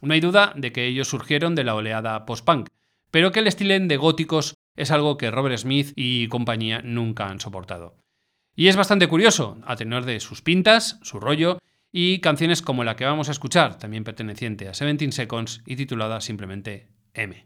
No 0.00 0.14
hay 0.14 0.20
duda 0.20 0.52
de 0.54 0.72
que 0.72 0.86
ellos 0.86 1.08
surgieron 1.08 1.56
de 1.56 1.64
la 1.64 1.74
oleada 1.74 2.24
post-punk, 2.26 2.68
pero 3.10 3.32
que 3.32 3.40
el 3.40 3.48
estilo 3.48 3.78
de 3.78 3.96
góticos 3.96 4.54
es 4.76 4.90
algo 4.92 5.18
que 5.18 5.30
Robert 5.32 5.58
Smith 5.58 5.92
y 5.96 6.28
compañía 6.28 6.80
nunca 6.82 7.26
han 7.26 7.40
soportado. 7.40 7.96
Y 8.54 8.68
es 8.68 8.76
bastante 8.76 9.08
curioso, 9.08 9.58
a 9.66 9.76
tenor 9.76 10.04
de 10.04 10.20
sus 10.20 10.42
pintas, 10.42 10.98
su 11.02 11.18
rollo 11.18 11.58
y 11.92 12.20
canciones 12.20 12.62
como 12.62 12.82
la 12.82 12.96
que 12.96 13.04
vamos 13.04 13.28
a 13.28 13.32
escuchar, 13.32 13.78
también 13.78 14.02
perteneciente 14.02 14.66
a 14.68 14.72
17 14.72 15.12
Seconds 15.12 15.62
y 15.66 15.76
titulada 15.76 16.20
simplemente 16.20 16.88
M. 17.14 17.44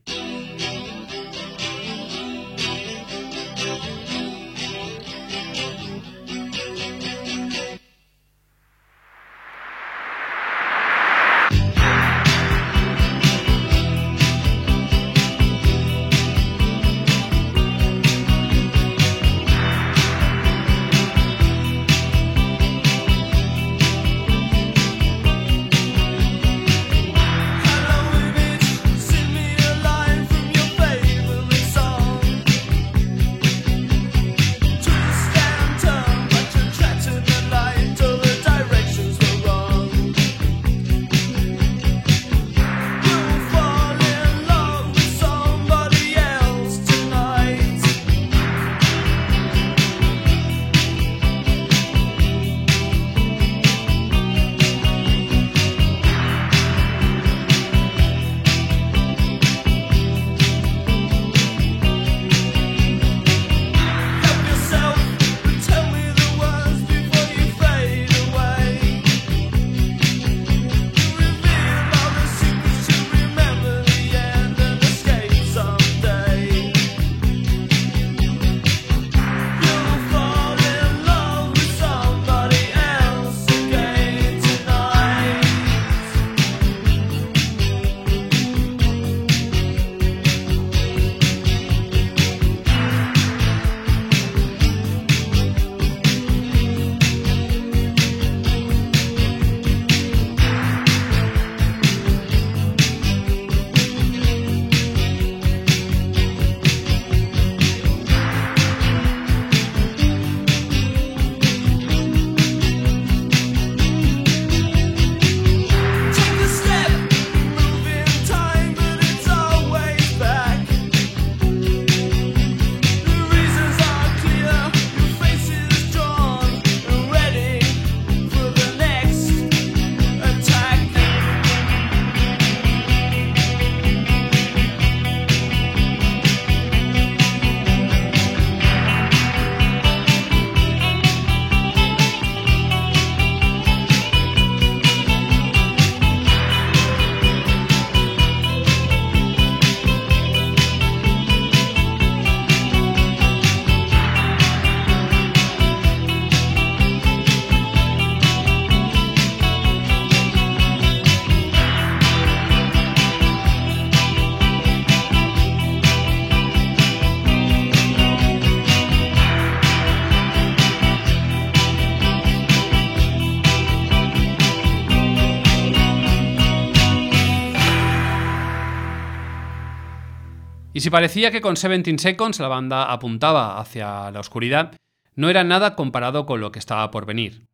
si 180.86 180.90
parecía 180.90 181.32
que 181.32 181.40
con 181.40 181.54
17 181.54 181.98
Seconds 181.98 182.38
la 182.38 182.46
banda 182.46 182.92
apuntaba 182.92 183.58
hacia 183.58 184.08
la 184.12 184.20
oscuridad, 184.20 184.76
no 185.16 185.28
era 185.28 185.42
nada 185.42 185.74
comparado 185.74 186.26
con 186.26 186.40
lo 186.40 186.52
que 186.52 186.60
estaba 186.60 186.92
por 186.92 187.06
venir. 187.06 187.48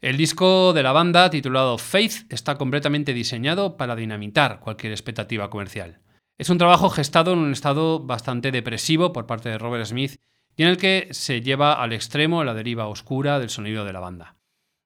El 0.00 0.16
disco 0.16 0.72
de 0.72 0.84
la 0.84 0.92
banda, 0.92 1.28
titulado 1.28 1.76
Faith, 1.78 2.32
está 2.32 2.56
completamente 2.56 3.14
diseñado 3.14 3.76
para 3.76 3.96
dinamitar 3.96 4.60
cualquier 4.60 4.92
expectativa 4.92 5.50
comercial. 5.50 5.98
Es 6.38 6.50
un 6.50 6.58
trabajo 6.58 6.88
gestado 6.88 7.32
en 7.32 7.40
un 7.40 7.50
estado 7.50 7.98
bastante 7.98 8.52
depresivo 8.52 9.12
por 9.12 9.26
parte 9.26 9.48
de 9.48 9.58
Robert 9.58 9.84
Smith 9.84 10.20
y 10.54 10.62
en 10.62 10.68
el 10.68 10.76
que 10.76 11.08
se 11.10 11.40
lleva 11.40 11.82
al 11.82 11.92
extremo 11.92 12.44
la 12.44 12.54
deriva 12.54 12.86
oscura 12.86 13.40
del 13.40 13.50
sonido 13.50 13.84
de 13.84 13.92
la 13.92 13.98
banda. 13.98 14.36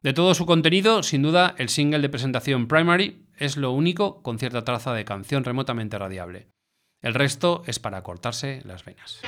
De 0.01 0.15
todo 0.15 0.33
su 0.33 0.47
contenido, 0.47 1.03
sin 1.03 1.21
duda, 1.21 1.55
el 1.59 1.69
single 1.69 2.01
de 2.01 2.09
presentación 2.09 2.69
Primary 2.69 3.27
es 3.37 3.59
lo 3.59 3.71
único 3.71 4.23
con 4.23 4.39
cierta 4.39 4.65
traza 4.65 4.95
de 4.95 5.05
canción 5.05 5.45
remotamente 5.45 5.99
radiable. 5.99 6.49
El 7.03 7.15
resto 7.15 7.65
es 7.67 7.81
para 7.81 8.03
cortarse 8.03 8.63
las 8.65 8.85
venas. 8.85 9.21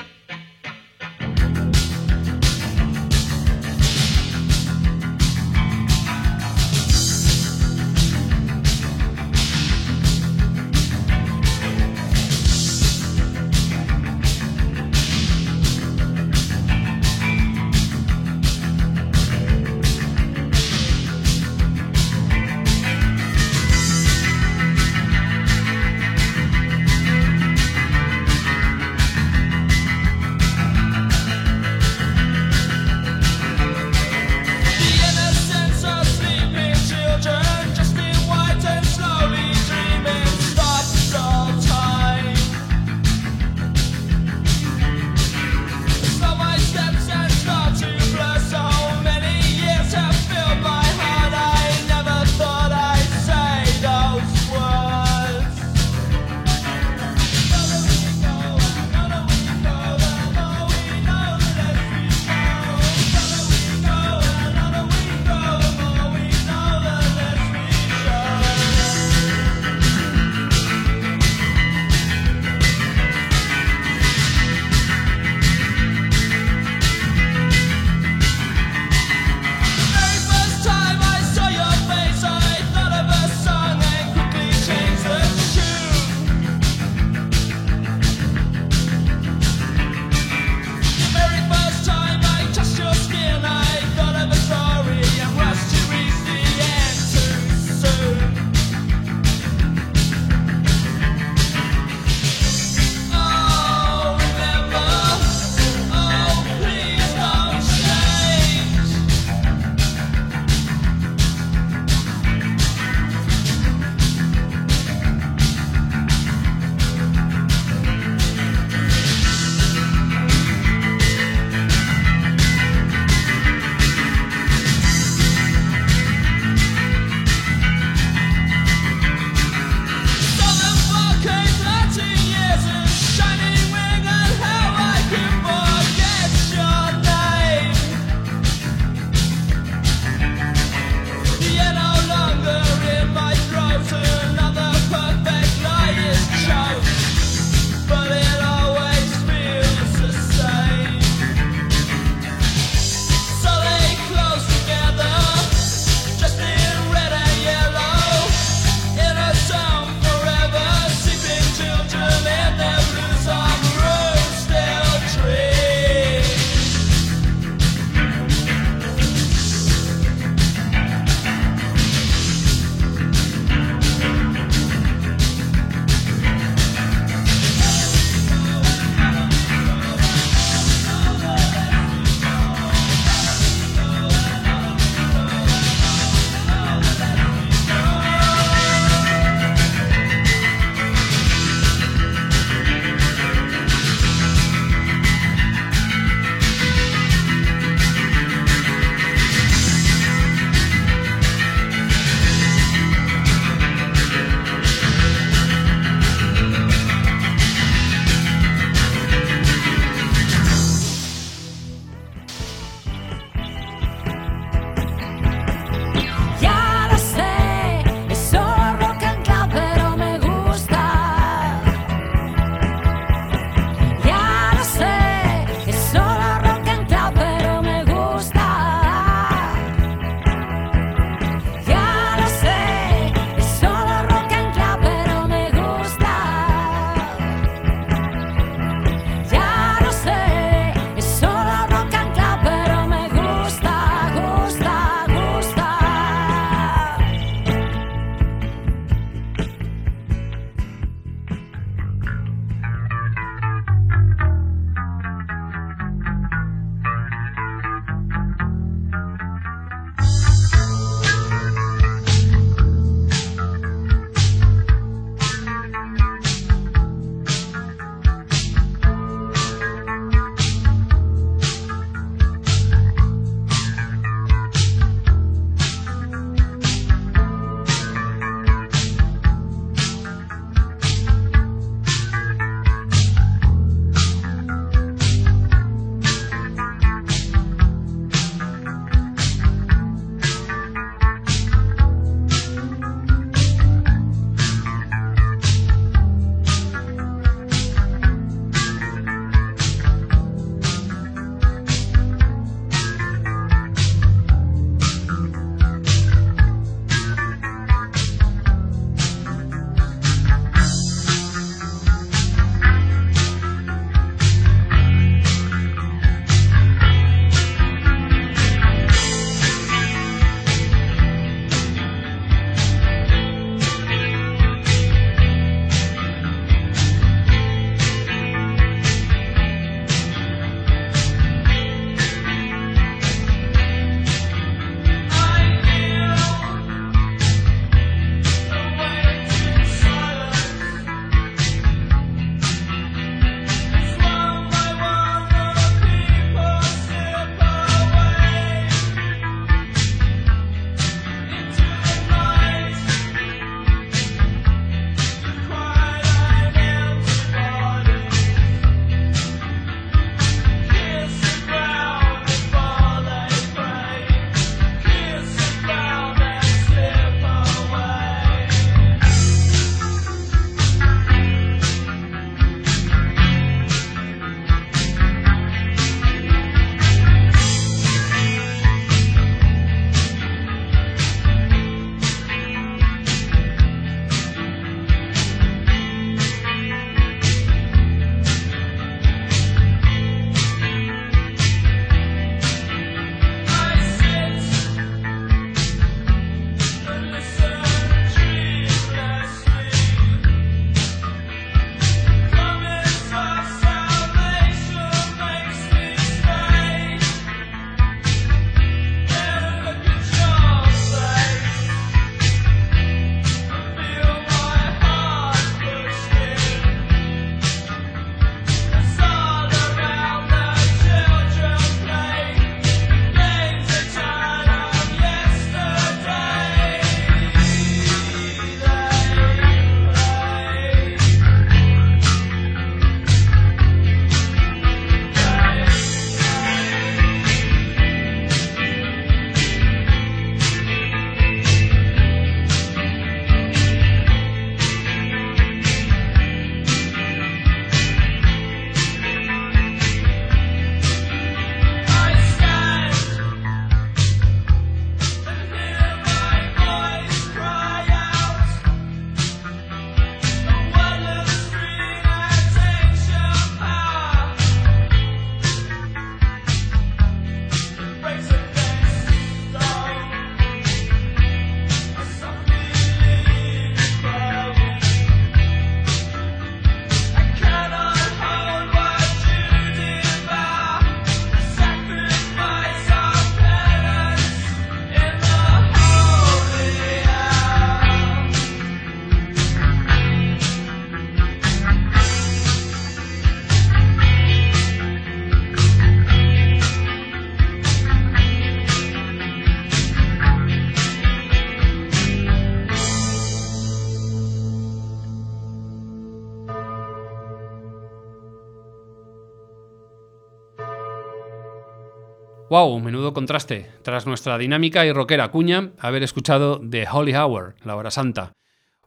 ¡Wow! 512.55 512.79
Menudo 512.79 513.13
contraste. 513.13 513.69
Tras 513.83 514.07
nuestra 514.07 514.39
dinámica 514.39 514.87
y 514.87 514.93
rockera 514.93 515.33
cuña, 515.33 515.73
haber 515.77 516.05
escuchado 516.05 516.61
The 516.61 516.87
Holy 516.89 517.13
Hour, 517.13 517.57
la 517.65 517.75
hora 517.75 517.91
santa, 517.91 518.35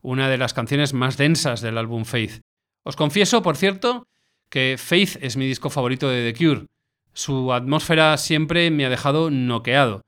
una 0.02 0.30
de 0.30 0.38
las 0.38 0.54
canciones 0.54 0.94
más 0.94 1.18
densas 1.18 1.60
del 1.60 1.78
álbum 1.78 2.06
Faith. 2.06 2.40
Os 2.84 2.96
confieso, 2.96 3.42
por 3.42 3.58
cierto, 3.58 4.08
que 4.50 4.78
Faith 4.78 5.18
es 5.20 5.36
mi 5.36 5.46
disco 5.46 5.70
favorito 5.70 6.08
de 6.08 6.32
The 6.32 6.38
Cure. 6.38 6.68
Su 7.12 7.52
atmósfera 7.52 8.16
siempre 8.16 8.72
me 8.72 8.86
ha 8.86 8.90
dejado 8.90 9.32
noqueado. 9.32 10.00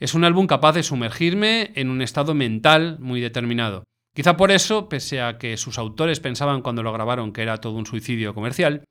Es 0.00 0.14
un 0.14 0.24
álbum 0.24 0.48
capaz 0.48 0.72
de 0.72 0.82
sumergirme 0.82 1.70
en 1.76 1.90
un 1.90 2.02
estado 2.02 2.34
mental 2.34 2.98
muy 2.98 3.20
determinado. 3.20 3.84
Quizá 4.12 4.36
por 4.36 4.50
eso, 4.50 4.88
pese 4.88 5.22
a 5.22 5.38
que 5.38 5.56
sus 5.56 5.78
autores 5.78 6.18
pensaban 6.18 6.62
cuando 6.62 6.82
lo 6.82 6.92
grabaron 6.92 7.32
que 7.32 7.42
era 7.42 7.58
todo 7.58 7.74
un 7.74 7.86
suicidio 7.86 8.34
comercial, 8.34 8.82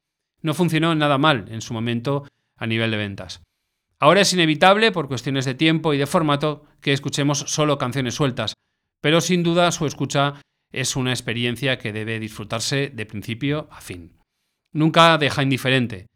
no 0.42 0.54
funcionó 0.54 0.96
nada 0.96 1.18
mal 1.18 1.48
en 1.50 1.60
su 1.60 1.74
momento 1.74 2.24
a 2.56 2.68
nivel 2.68 2.90
de 2.90 2.96
ventas. 2.96 3.44
Ahora 4.04 4.20
es 4.20 4.34
inevitable, 4.34 4.92
por 4.92 5.08
cuestiones 5.08 5.46
de 5.46 5.56
tiempo 5.56 5.94
y 5.94 5.98
de 5.98 6.06
formato, 6.06 6.66
que 6.82 6.92
escuchemos 6.92 7.40
solo 7.48 7.78
canciones 7.78 8.16
sueltas, 8.16 8.54
pero 9.00 9.22
sin 9.22 9.44
duda 9.44 9.72
su 9.72 9.86
escucha 9.86 10.42
es 10.74 10.98
una 10.98 11.12
experiencia 11.12 11.78
que 11.78 11.94
debe 11.94 12.20
disfrutarse 12.20 12.92
de 12.94 13.06
principio 13.06 13.70
a 13.72 13.80
fin. 13.80 14.20
Nunca 14.74 15.18
deja 15.18 15.42
indiferente, 15.42 16.08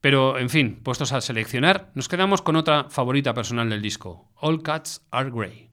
pero 0.00 0.38
en 0.38 0.48
fin, 0.48 0.80
puestos 0.82 1.12
a 1.12 1.20
seleccionar, 1.20 1.92
nos 1.94 2.08
quedamos 2.08 2.40
con 2.40 2.56
otra 2.56 2.88
favorita 2.88 3.34
personal 3.34 3.68
del 3.68 3.82
disco, 3.82 4.32
All 4.36 4.62
Cats 4.62 5.06
Are 5.10 5.30
Grey. 5.30 5.68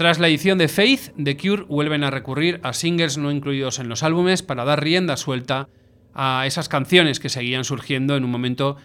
Tras 0.00 0.18
la 0.18 0.28
edición 0.28 0.56
de 0.56 0.68
Faith, 0.68 1.12
The 1.22 1.36
Cure 1.36 1.64
vuelven 1.64 2.04
a 2.04 2.10
recurrir 2.10 2.58
a 2.62 2.72
singles 2.72 3.18
no 3.18 3.30
incluidos 3.30 3.78
en 3.78 3.90
los 3.90 4.02
álbumes 4.02 4.42
para 4.42 4.64
dar 4.64 4.82
rienda 4.82 5.18
suelta 5.18 5.68
a 6.14 6.44
esas 6.46 6.70
canciones 6.70 7.20
que 7.20 7.28
seguían 7.28 7.64
surgiendo 7.64 8.16
en 8.16 8.24
un 8.24 8.30
momento 8.30 8.78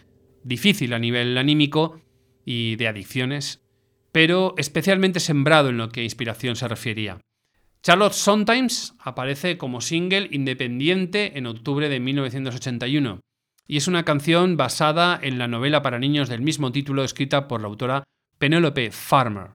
difícil 0.44 0.92
a 0.92 1.00
nivel 1.00 1.38
anímico 1.38 2.02
y 2.44 2.76
de 2.76 2.90
adicciones, 2.90 3.64
pero 4.12 4.56
especialmente 4.58 5.22
sembrado 5.22 5.70
en 5.70 5.78
lo 5.78 5.88
que 5.88 6.04
inspiración 6.04 6.58
se 6.58 6.68
refería. 6.68 7.22
Charlotte 7.82 8.12
Sometimes 8.12 8.94
aparece 9.00 9.58
como 9.58 9.80
single 9.80 10.28
independiente 10.32 11.38
en 11.38 11.46
octubre 11.46 11.88
de 11.88 12.02
1981 12.02 13.22
y 13.66 13.78
es 13.78 13.88
una 13.88 14.04
canción 14.04 14.58
basada 14.58 15.18
en 15.24 15.38
la 15.38 15.48
novela 15.48 15.82
para 15.82 15.98
niños 15.98 16.28
del 16.28 16.42
mismo 16.42 16.74
título 16.74 17.06
escrita 17.06 17.48
por 17.48 17.62
la 17.62 17.68
autora 17.68 18.04
Penelope 18.38 18.92
Farmer. 18.92 19.55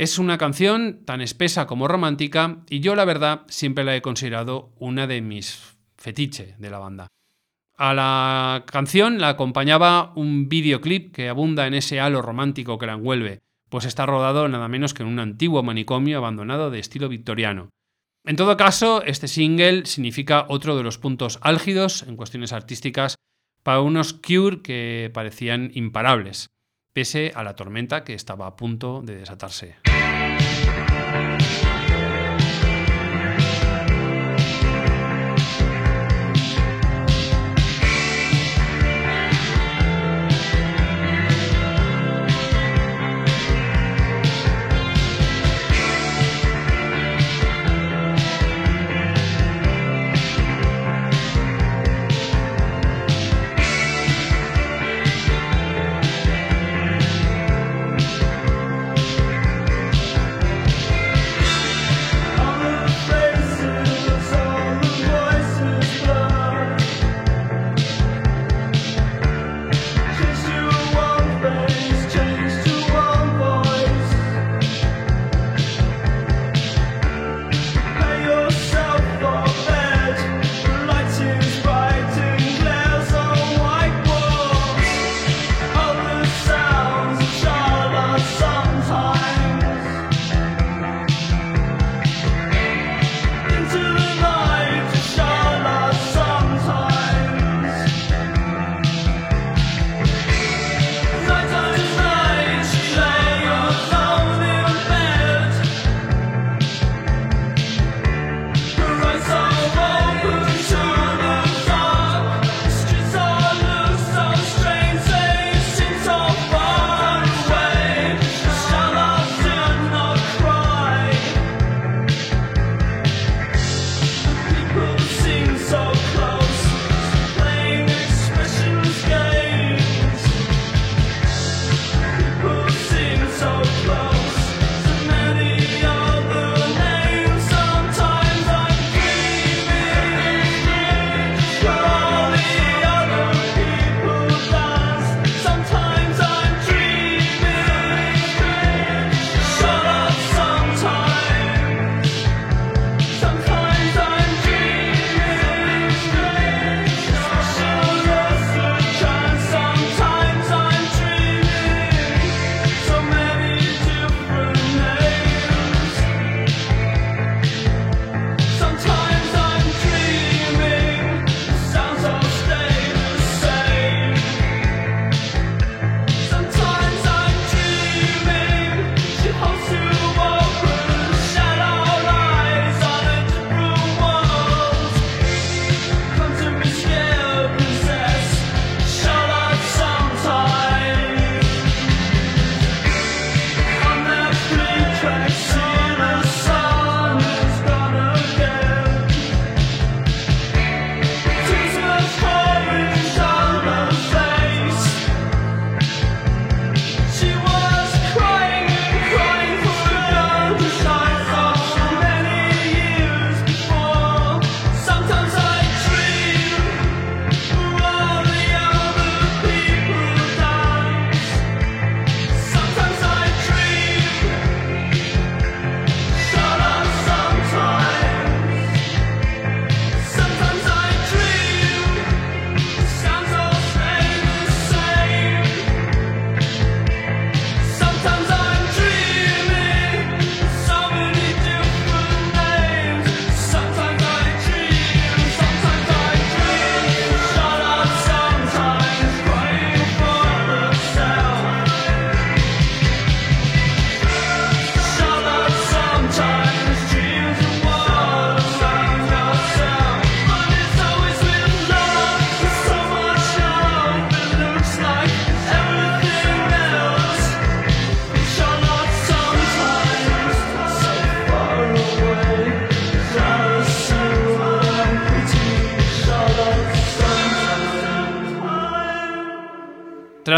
Es 0.00 0.18
una 0.18 0.38
canción 0.38 1.04
tan 1.04 1.20
espesa 1.20 1.66
como 1.66 1.86
romántica 1.86 2.64
y 2.70 2.80
yo 2.80 2.94
la 2.94 3.04
verdad 3.04 3.42
siempre 3.48 3.84
la 3.84 3.94
he 3.94 4.00
considerado 4.00 4.72
una 4.78 5.06
de 5.06 5.20
mis 5.20 5.76
fetiche 5.98 6.54
de 6.56 6.70
la 6.70 6.78
banda. 6.78 7.08
A 7.76 7.92
la 7.92 8.64
canción 8.64 9.20
la 9.20 9.28
acompañaba 9.28 10.14
un 10.16 10.48
videoclip 10.48 11.14
que 11.14 11.28
abunda 11.28 11.66
en 11.66 11.74
ese 11.74 12.00
halo 12.00 12.22
romántico 12.22 12.78
que 12.78 12.86
la 12.86 12.94
envuelve, 12.94 13.40
pues 13.68 13.84
está 13.84 14.06
rodado 14.06 14.48
nada 14.48 14.68
menos 14.68 14.94
que 14.94 15.02
en 15.02 15.10
un 15.10 15.18
antiguo 15.18 15.62
manicomio 15.62 16.16
abandonado 16.16 16.70
de 16.70 16.78
estilo 16.78 17.10
victoriano. 17.10 17.68
En 18.24 18.36
todo 18.36 18.56
caso, 18.56 19.02
este 19.04 19.28
single 19.28 19.84
significa 19.84 20.46
otro 20.48 20.78
de 20.78 20.82
los 20.82 20.96
puntos 20.96 21.38
álgidos 21.42 22.04
en 22.04 22.16
cuestiones 22.16 22.54
artísticas 22.54 23.16
para 23.62 23.82
unos 23.82 24.14
Cure 24.14 24.62
que 24.62 25.10
parecían 25.12 25.70
imparables, 25.74 26.48
pese 26.94 27.32
a 27.34 27.44
la 27.44 27.54
tormenta 27.54 28.02
que 28.02 28.14
estaba 28.14 28.46
a 28.46 28.56
punto 28.56 29.02
de 29.02 29.16
desatarse. 29.16 29.89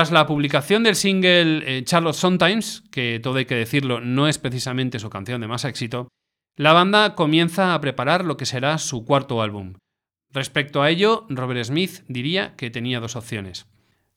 Tras 0.03 0.11
la 0.11 0.27
publicación 0.27 0.83
del 0.83 0.97
single 0.97 1.63
eh, 1.65 1.85
Charlotte 1.85 2.17
Sometimes, 2.17 2.83
que 2.91 3.21
todo 3.23 3.37
hay 3.37 3.45
que 3.45 3.55
decirlo 3.55 4.01
no 4.01 4.27
es 4.27 4.37
precisamente 4.37 4.99
su 4.99 5.11
canción 5.11 5.41
de 5.41 5.47
más 5.47 5.65
éxito, 5.65 6.09
la 6.57 6.73
banda 6.73 7.15
comienza 7.15 7.73
a 7.73 7.81
preparar 7.81 8.25
lo 8.25 8.37
que 8.37 8.45
será 8.45 8.79
su 8.79 9.05
cuarto 9.05 9.43
álbum. 9.43 9.75
Respecto 10.33 10.83
a 10.83 10.91
ello, 10.91 11.25
Robert 11.29 11.63
Smith 11.63 12.03
diría 12.09 12.57
que 12.57 12.69
tenía 12.69 12.99
dos 12.99 13.15
opciones, 13.15 13.69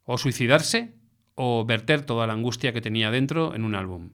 o 0.06 0.18
suicidarse 0.18 0.96
o 1.36 1.66
verter 1.66 2.02
toda 2.04 2.26
la 2.26 2.34
angustia 2.34 2.74
que 2.74 2.82
tenía 2.82 3.12
dentro 3.12 3.54
en 3.54 3.64
un 3.64 3.76
álbum. 3.76 4.14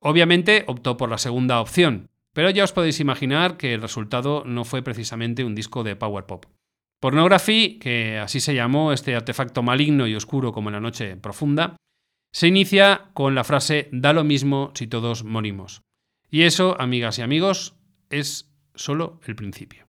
Obviamente 0.00 0.64
optó 0.66 0.98
por 0.98 1.08
la 1.08 1.16
segunda 1.16 1.62
opción, 1.62 2.10
pero 2.34 2.50
ya 2.50 2.64
os 2.64 2.72
podéis 2.72 3.00
imaginar 3.00 3.56
que 3.56 3.72
el 3.72 3.80
resultado 3.80 4.42
no 4.44 4.66
fue 4.66 4.82
precisamente 4.82 5.42
un 5.42 5.54
disco 5.54 5.84
de 5.84 5.96
power 5.96 6.26
pop. 6.26 6.44
Pornography, 7.00 7.78
que 7.78 8.18
así 8.18 8.40
se 8.40 8.54
llamó 8.54 8.92
este 8.92 9.14
artefacto 9.14 9.62
maligno 9.62 10.06
y 10.06 10.14
oscuro 10.14 10.52
como 10.52 10.70
la 10.70 10.80
noche 10.80 11.16
profunda, 11.16 11.76
se 12.32 12.48
inicia 12.48 13.10
con 13.14 13.34
la 13.34 13.44
frase 13.44 13.88
da 13.92 14.12
lo 14.12 14.24
mismo 14.24 14.72
si 14.74 14.86
todos 14.86 15.24
morimos. 15.24 15.82
Y 16.30 16.42
eso, 16.42 16.78
amigas 16.80 17.18
y 17.18 17.22
amigos, 17.22 17.76
es 18.10 18.52
solo 18.74 19.20
el 19.26 19.34
principio. 19.34 19.86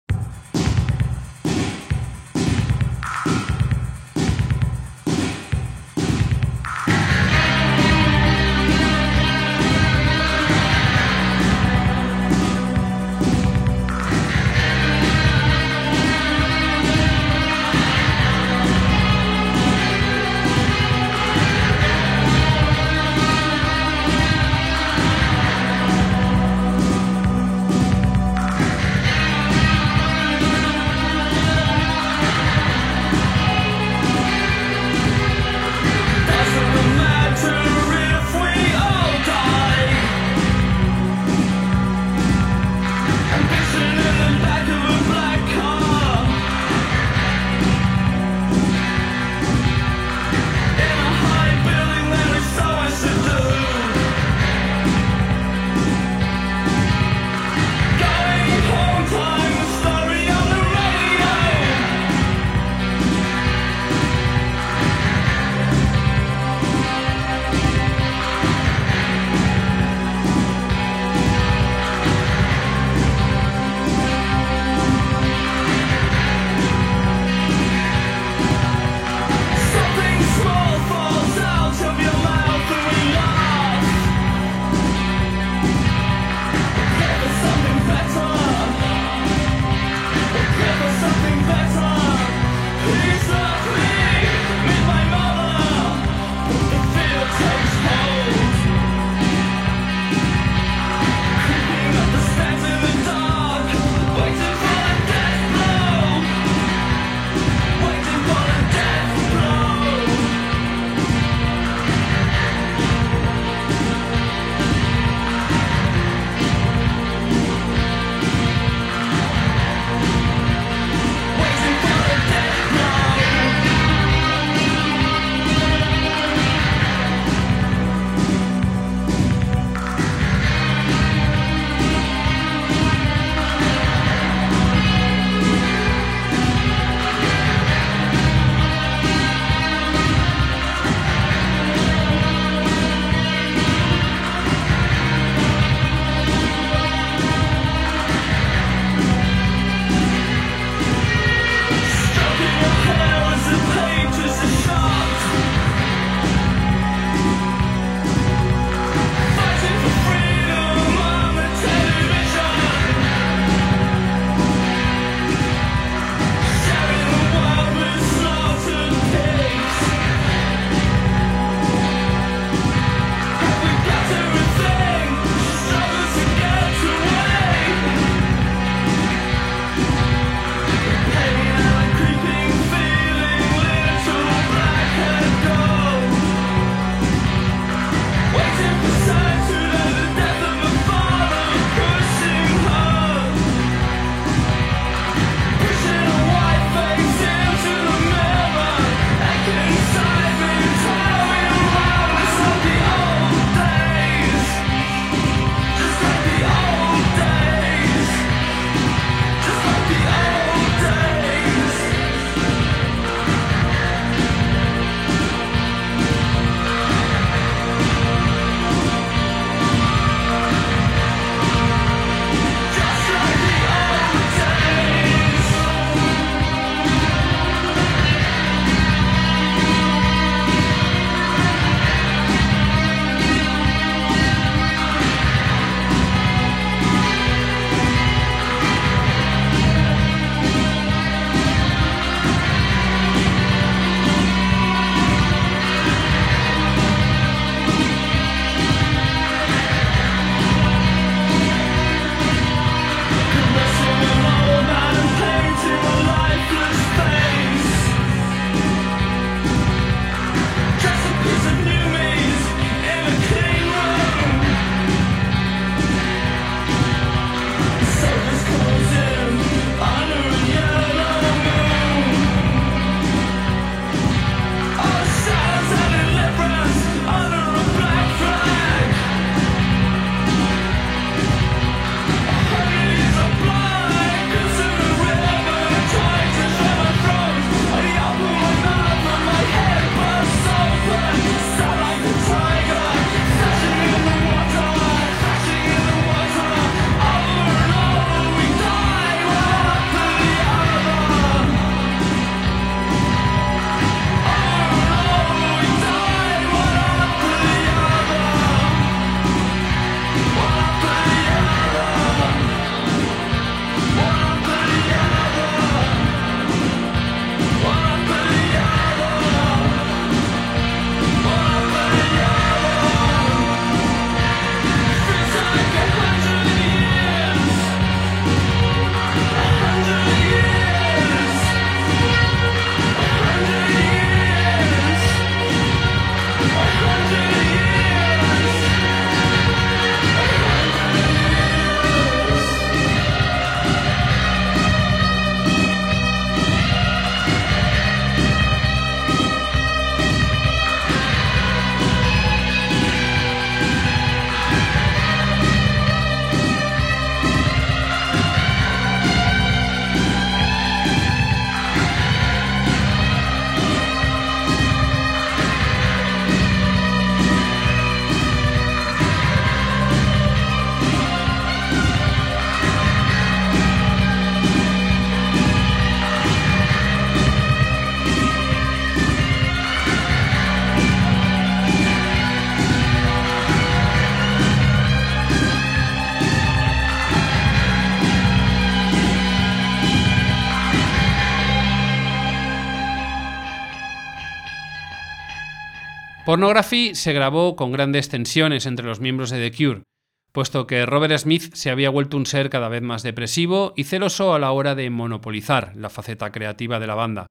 Pornography 396.29 396.95
se 396.95 397.15
grabó 397.15 397.57
con 397.57 397.73
grandes 397.73 398.11
tensiones 398.11 398.67
entre 398.67 398.85
los 398.85 399.01
miembros 399.01 399.31
de 399.31 399.49
The 399.49 399.57
Cure, 399.57 399.85
puesto 400.31 400.67
que 400.67 400.85
Robert 400.85 401.17
Smith 401.17 401.55
se 401.55 401.71
había 401.71 401.89
vuelto 401.89 402.19
un 402.19 402.27
ser 402.27 402.51
cada 402.51 402.69
vez 402.69 402.83
más 402.83 403.03
depresivo 403.03 403.73
y 403.77 403.85
celoso 403.85 404.35
a 404.35 404.39
la 404.39 404.53
hora 404.53 404.75
de 404.75 404.91
monopolizar 404.91 405.75
la 405.75 405.89
faceta 405.89 406.31
creativa 406.31 406.79
de 406.81 406.87
la 406.87 406.95
banda, 406.95 407.29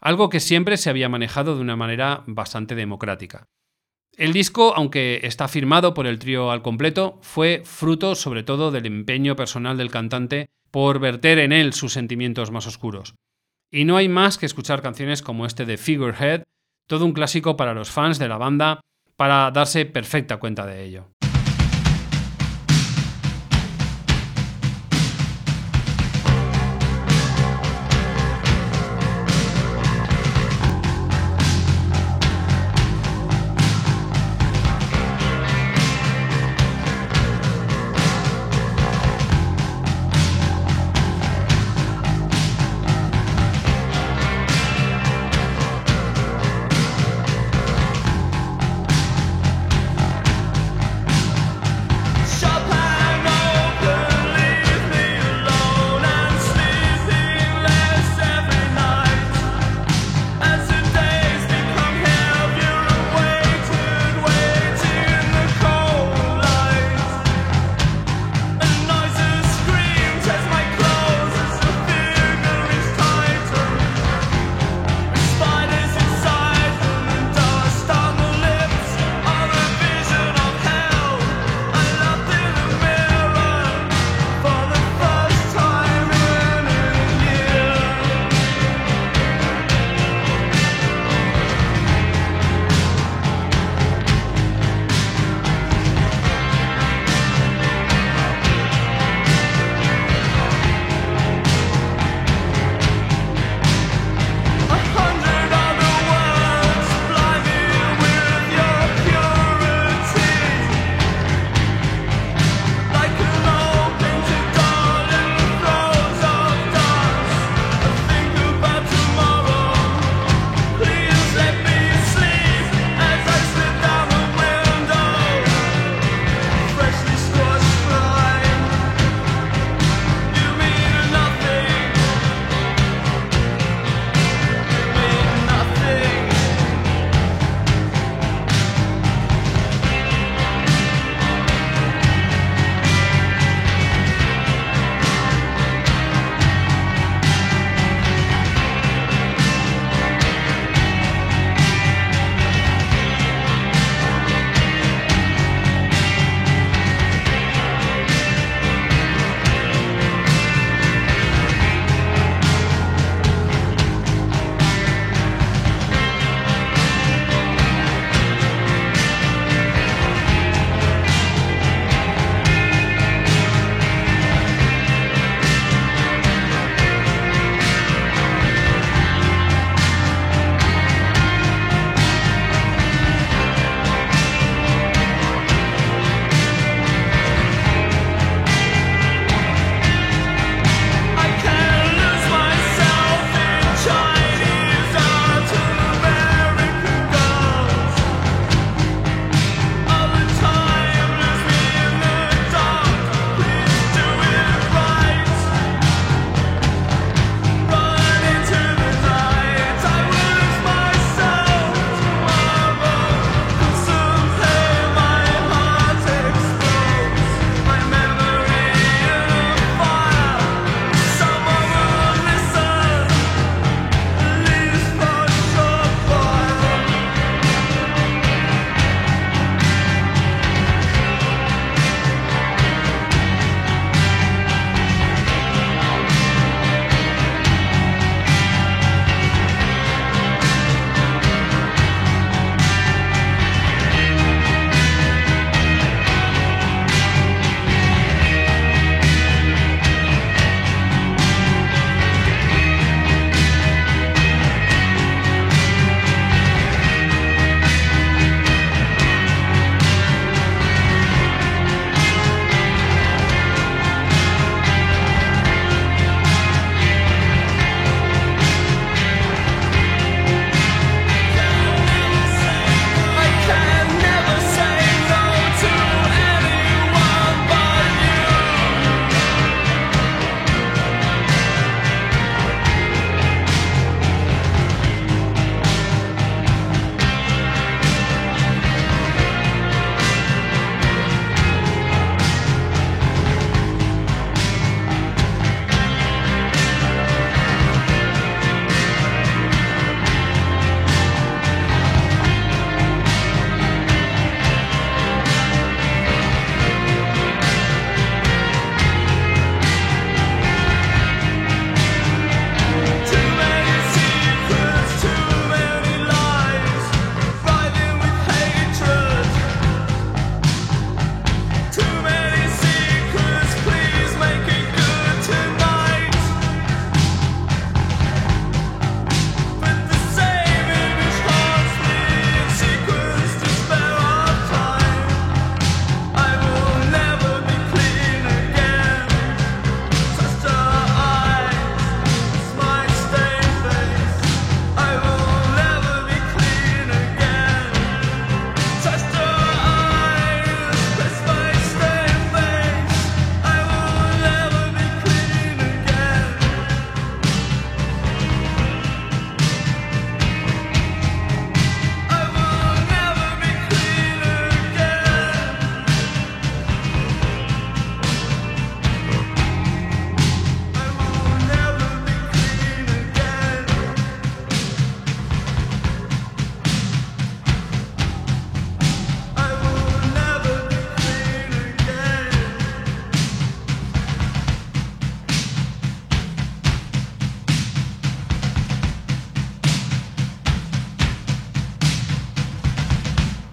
algo 0.00 0.28
que 0.28 0.40
siempre 0.40 0.76
se 0.76 0.90
había 0.90 1.08
manejado 1.08 1.54
de 1.54 1.60
una 1.60 1.76
manera 1.76 2.24
bastante 2.26 2.74
democrática. 2.74 3.44
El 4.16 4.32
disco, 4.32 4.74
aunque 4.74 5.20
está 5.22 5.46
firmado 5.46 5.94
por 5.94 6.08
el 6.08 6.18
trío 6.18 6.50
al 6.50 6.62
completo, 6.62 7.20
fue 7.22 7.62
fruto 7.64 8.16
sobre 8.16 8.42
todo 8.42 8.72
del 8.72 8.86
empeño 8.86 9.36
personal 9.36 9.78
del 9.78 9.92
cantante 9.92 10.46
por 10.72 10.98
verter 10.98 11.38
en 11.38 11.52
él 11.52 11.74
sus 11.74 11.92
sentimientos 11.92 12.50
más 12.50 12.66
oscuros. 12.66 13.14
Y 13.70 13.84
no 13.84 13.96
hay 13.96 14.08
más 14.08 14.36
que 14.36 14.46
escuchar 14.46 14.82
canciones 14.82 15.22
como 15.22 15.46
este 15.46 15.64
de 15.64 15.76
Figurehead, 15.76 16.42
todo 16.92 17.06
un 17.06 17.14
clásico 17.14 17.56
para 17.56 17.72
los 17.72 17.90
fans 17.90 18.18
de 18.18 18.28
la 18.28 18.36
banda, 18.36 18.82
para 19.16 19.50
darse 19.50 19.86
perfecta 19.86 20.36
cuenta 20.36 20.66
de 20.66 20.84
ello. 20.84 21.06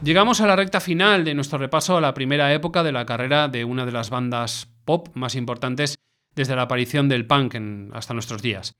Llegamos 0.10 0.41
a 0.41 0.48
la 0.48 0.56
recta 0.56 0.80
final 0.80 1.23
de 1.23 1.36
nuestro 1.36 1.60
repaso 1.60 1.95
a 1.95 2.02
la 2.02 2.15
primera 2.15 2.52
época 2.52 2.81
de 2.81 2.91
la 2.91 3.06
carrera 3.06 3.48
de 3.48 3.64
una 3.64 3.86
de 3.86 3.91
las 3.91 4.10
bandas 4.10 4.68
pop 4.84 5.10
más 5.14 5.36
importantes 5.36 5.99
desde 6.34 6.56
la 6.56 6.64
aparición 6.64 7.10
del 7.10 7.27
punk 7.27 7.56
hasta 7.94 8.15
nuestros 8.15 8.41
días. 8.41 8.76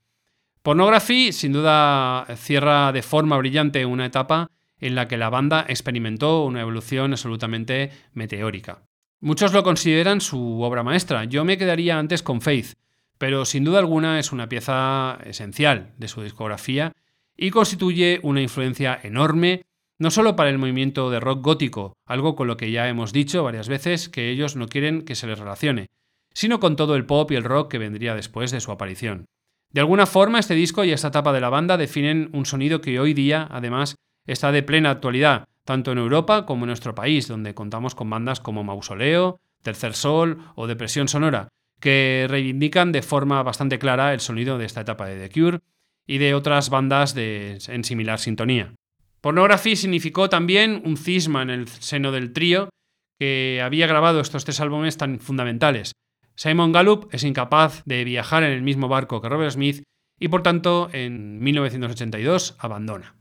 Pornography 0.62 1.30
sin 1.30 1.52
duda 1.52 2.26
cierra 2.34 2.90
de 2.90 3.02
forma 3.02 3.36
brillante 3.36 3.86
una 3.86 4.06
etapa 4.06 4.50
en 4.80 4.96
la 4.96 5.06
que 5.06 5.18
la 5.18 5.30
banda 5.30 5.64
experimentó 5.68 6.44
una 6.44 6.62
evolución 6.62 7.12
absolutamente 7.12 7.92
meteórica. 8.12 8.82
Muchos 9.20 9.52
lo 9.52 9.62
consideran 9.62 10.20
su 10.20 10.62
obra 10.62 10.82
maestra, 10.82 11.26
yo 11.26 11.44
me 11.44 11.58
quedaría 11.58 11.96
antes 11.96 12.24
con 12.24 12.40
Faith, 12.40 12.72
pero 13.18 13.44
sin 13.44 13.62
duda 13.62 13.78
alguna 13.78 14.18
es 14.18 14.32
una 14.32 14.48
pieza 14.48 15.20
esencial 15.24 15.92
de 15.96 16.08
su 16.08 16.22
discografía 16.22 16.90
y 17.36 17.50
constituye 17.50 18.18
una 18.24 18.42
influencia 18.42 18.98
enorme 19.00 19.62
no 20.00 20.10
solo 20.10 20.34
para 20.34 20.48
el 20.48 20.56
movimiento 20.56 21.10
de 21.10 21.20
rock 21.20 21.44
gótico, 21.44 21.92
algo 22.06 22.34
con 22.34 22.46
lo 22.46 22.56
que 22.56 22.70
ya 22.70 22.88
hemos 22.88 23.12
dicho 23.12 23.44
varias 23.44 23.68
veces 23.68 24.08
que 24.08 24.30
ellos 24.30 24.56
no 24.56 24.66
quieren 24.66 25.02
que 25.02 25.14
se 25.14 25.26
les 25.26 25.38
relacione, 25.38 25.88
sino 26.32 26.58
con 26.58 26.74
todo 26.74 26.96
el 26.96 27.04
pop 27.04 27.30
y 27.30 27.34
el 27.34 27.44
rock 27.44 27.70
que 27.70 27.78
vendría 27.78 28.14
después 28.14 28.50
de 28.50 28.62
su 28.62 28.72
aparición. 28.72 29.26
De 29.70 29.80
alguna 29.80 30.06
forma, 30.06 30.38
este 30.38 30.54
disco 30.54 30.84
y 30.84 30.92
esta 30.92 31.08
etapa 31.08 31.34
de 31.34 31.42
la 31.42 31.50
banda 31.50 31.76
definen 31.76 32.30
un 32.32 32.46
sonido 32.46 32.80
que 32.80 32.98
hoy 32.98 33.12
día, 33.12 33.46
además, 33.50 33.96
está 34.26 34.52
de 34.52 34.62
plena 34.62 34.88
actualidad, 34.88 35.44
tanto 35.66 35.92
en 35.92 35.98
Europa 35.98 36.46
como 36.46 36.64
en 36.64 36.68
nuestro 36.68 36.94
país, 36.94 37.28
donde 37.28 37.54
contamos 37.54 37.94
con 37.94 38.08
bandas 38.08 38.40
como 38.40 38.64
Mausoleo, 38.64 39.38
Tercer 39.62 39.92
Sol 39.92 40.38
o 40.54 40.66
Depresión 40.66 41.08
Sonora, 41.08 41.48
que 41.78 42.26
reivindican 42.26 42.90
de 42.90 43.02
forma 43.02 43.42
bastante 43.42 43.78
clara 43.78 44.14
el 44.14 44.20
sonido 44.20 44.56
de 44.56 44.64
esta 44.64 44.80
etapa 44.80 45.06
de 45.06 45.28
The 45.28 45.30
Cure 45.38 45.58
y 46.06 46.16
de 46.16 46.34
otras 46.34 46.70
bandas 46.70 47.14
en 47.16 47.84
similar 47.84 48.18
sintonía. 48.18 48.74
Pornography 49.20 49.76
significó 49.76 50.28
también 50.28 50.82
un 50.84 50.96
cisma 50.96 51.42
en 51.42 51.50
el 51.50 51.68
seno 51.68 52.12
del 52.12 52.32
trío 52.32 52.70
que 53.18 53.60
había 53.62 53.86
grabado 53.86 54.20
estos 54.20 54.44
tres 54.44 54.60
álbumes 54.60 54.96
tan 54.96 55.20
fundamentales. 55.20 55.92
Simon 56.36 56.72
Gallup 56.72 57.08
es 57.12 57.24
incapaz 57.24 57.82
de 57.84 58.02
viajar 58.04 58.42
en 58.44 58.52
el 58.52 58.62
mismo 58.62 58.88
barco 58.88 59.20
que 59.20 59.28
Robert 59.28 59.52
Smith 59.52 59.82
y 60.18 60.28
por 60.28 60.42
tanto 60.42 60.88
en 60.92 61.38
1982 61.40 62.56
abandona. 62.58 63.16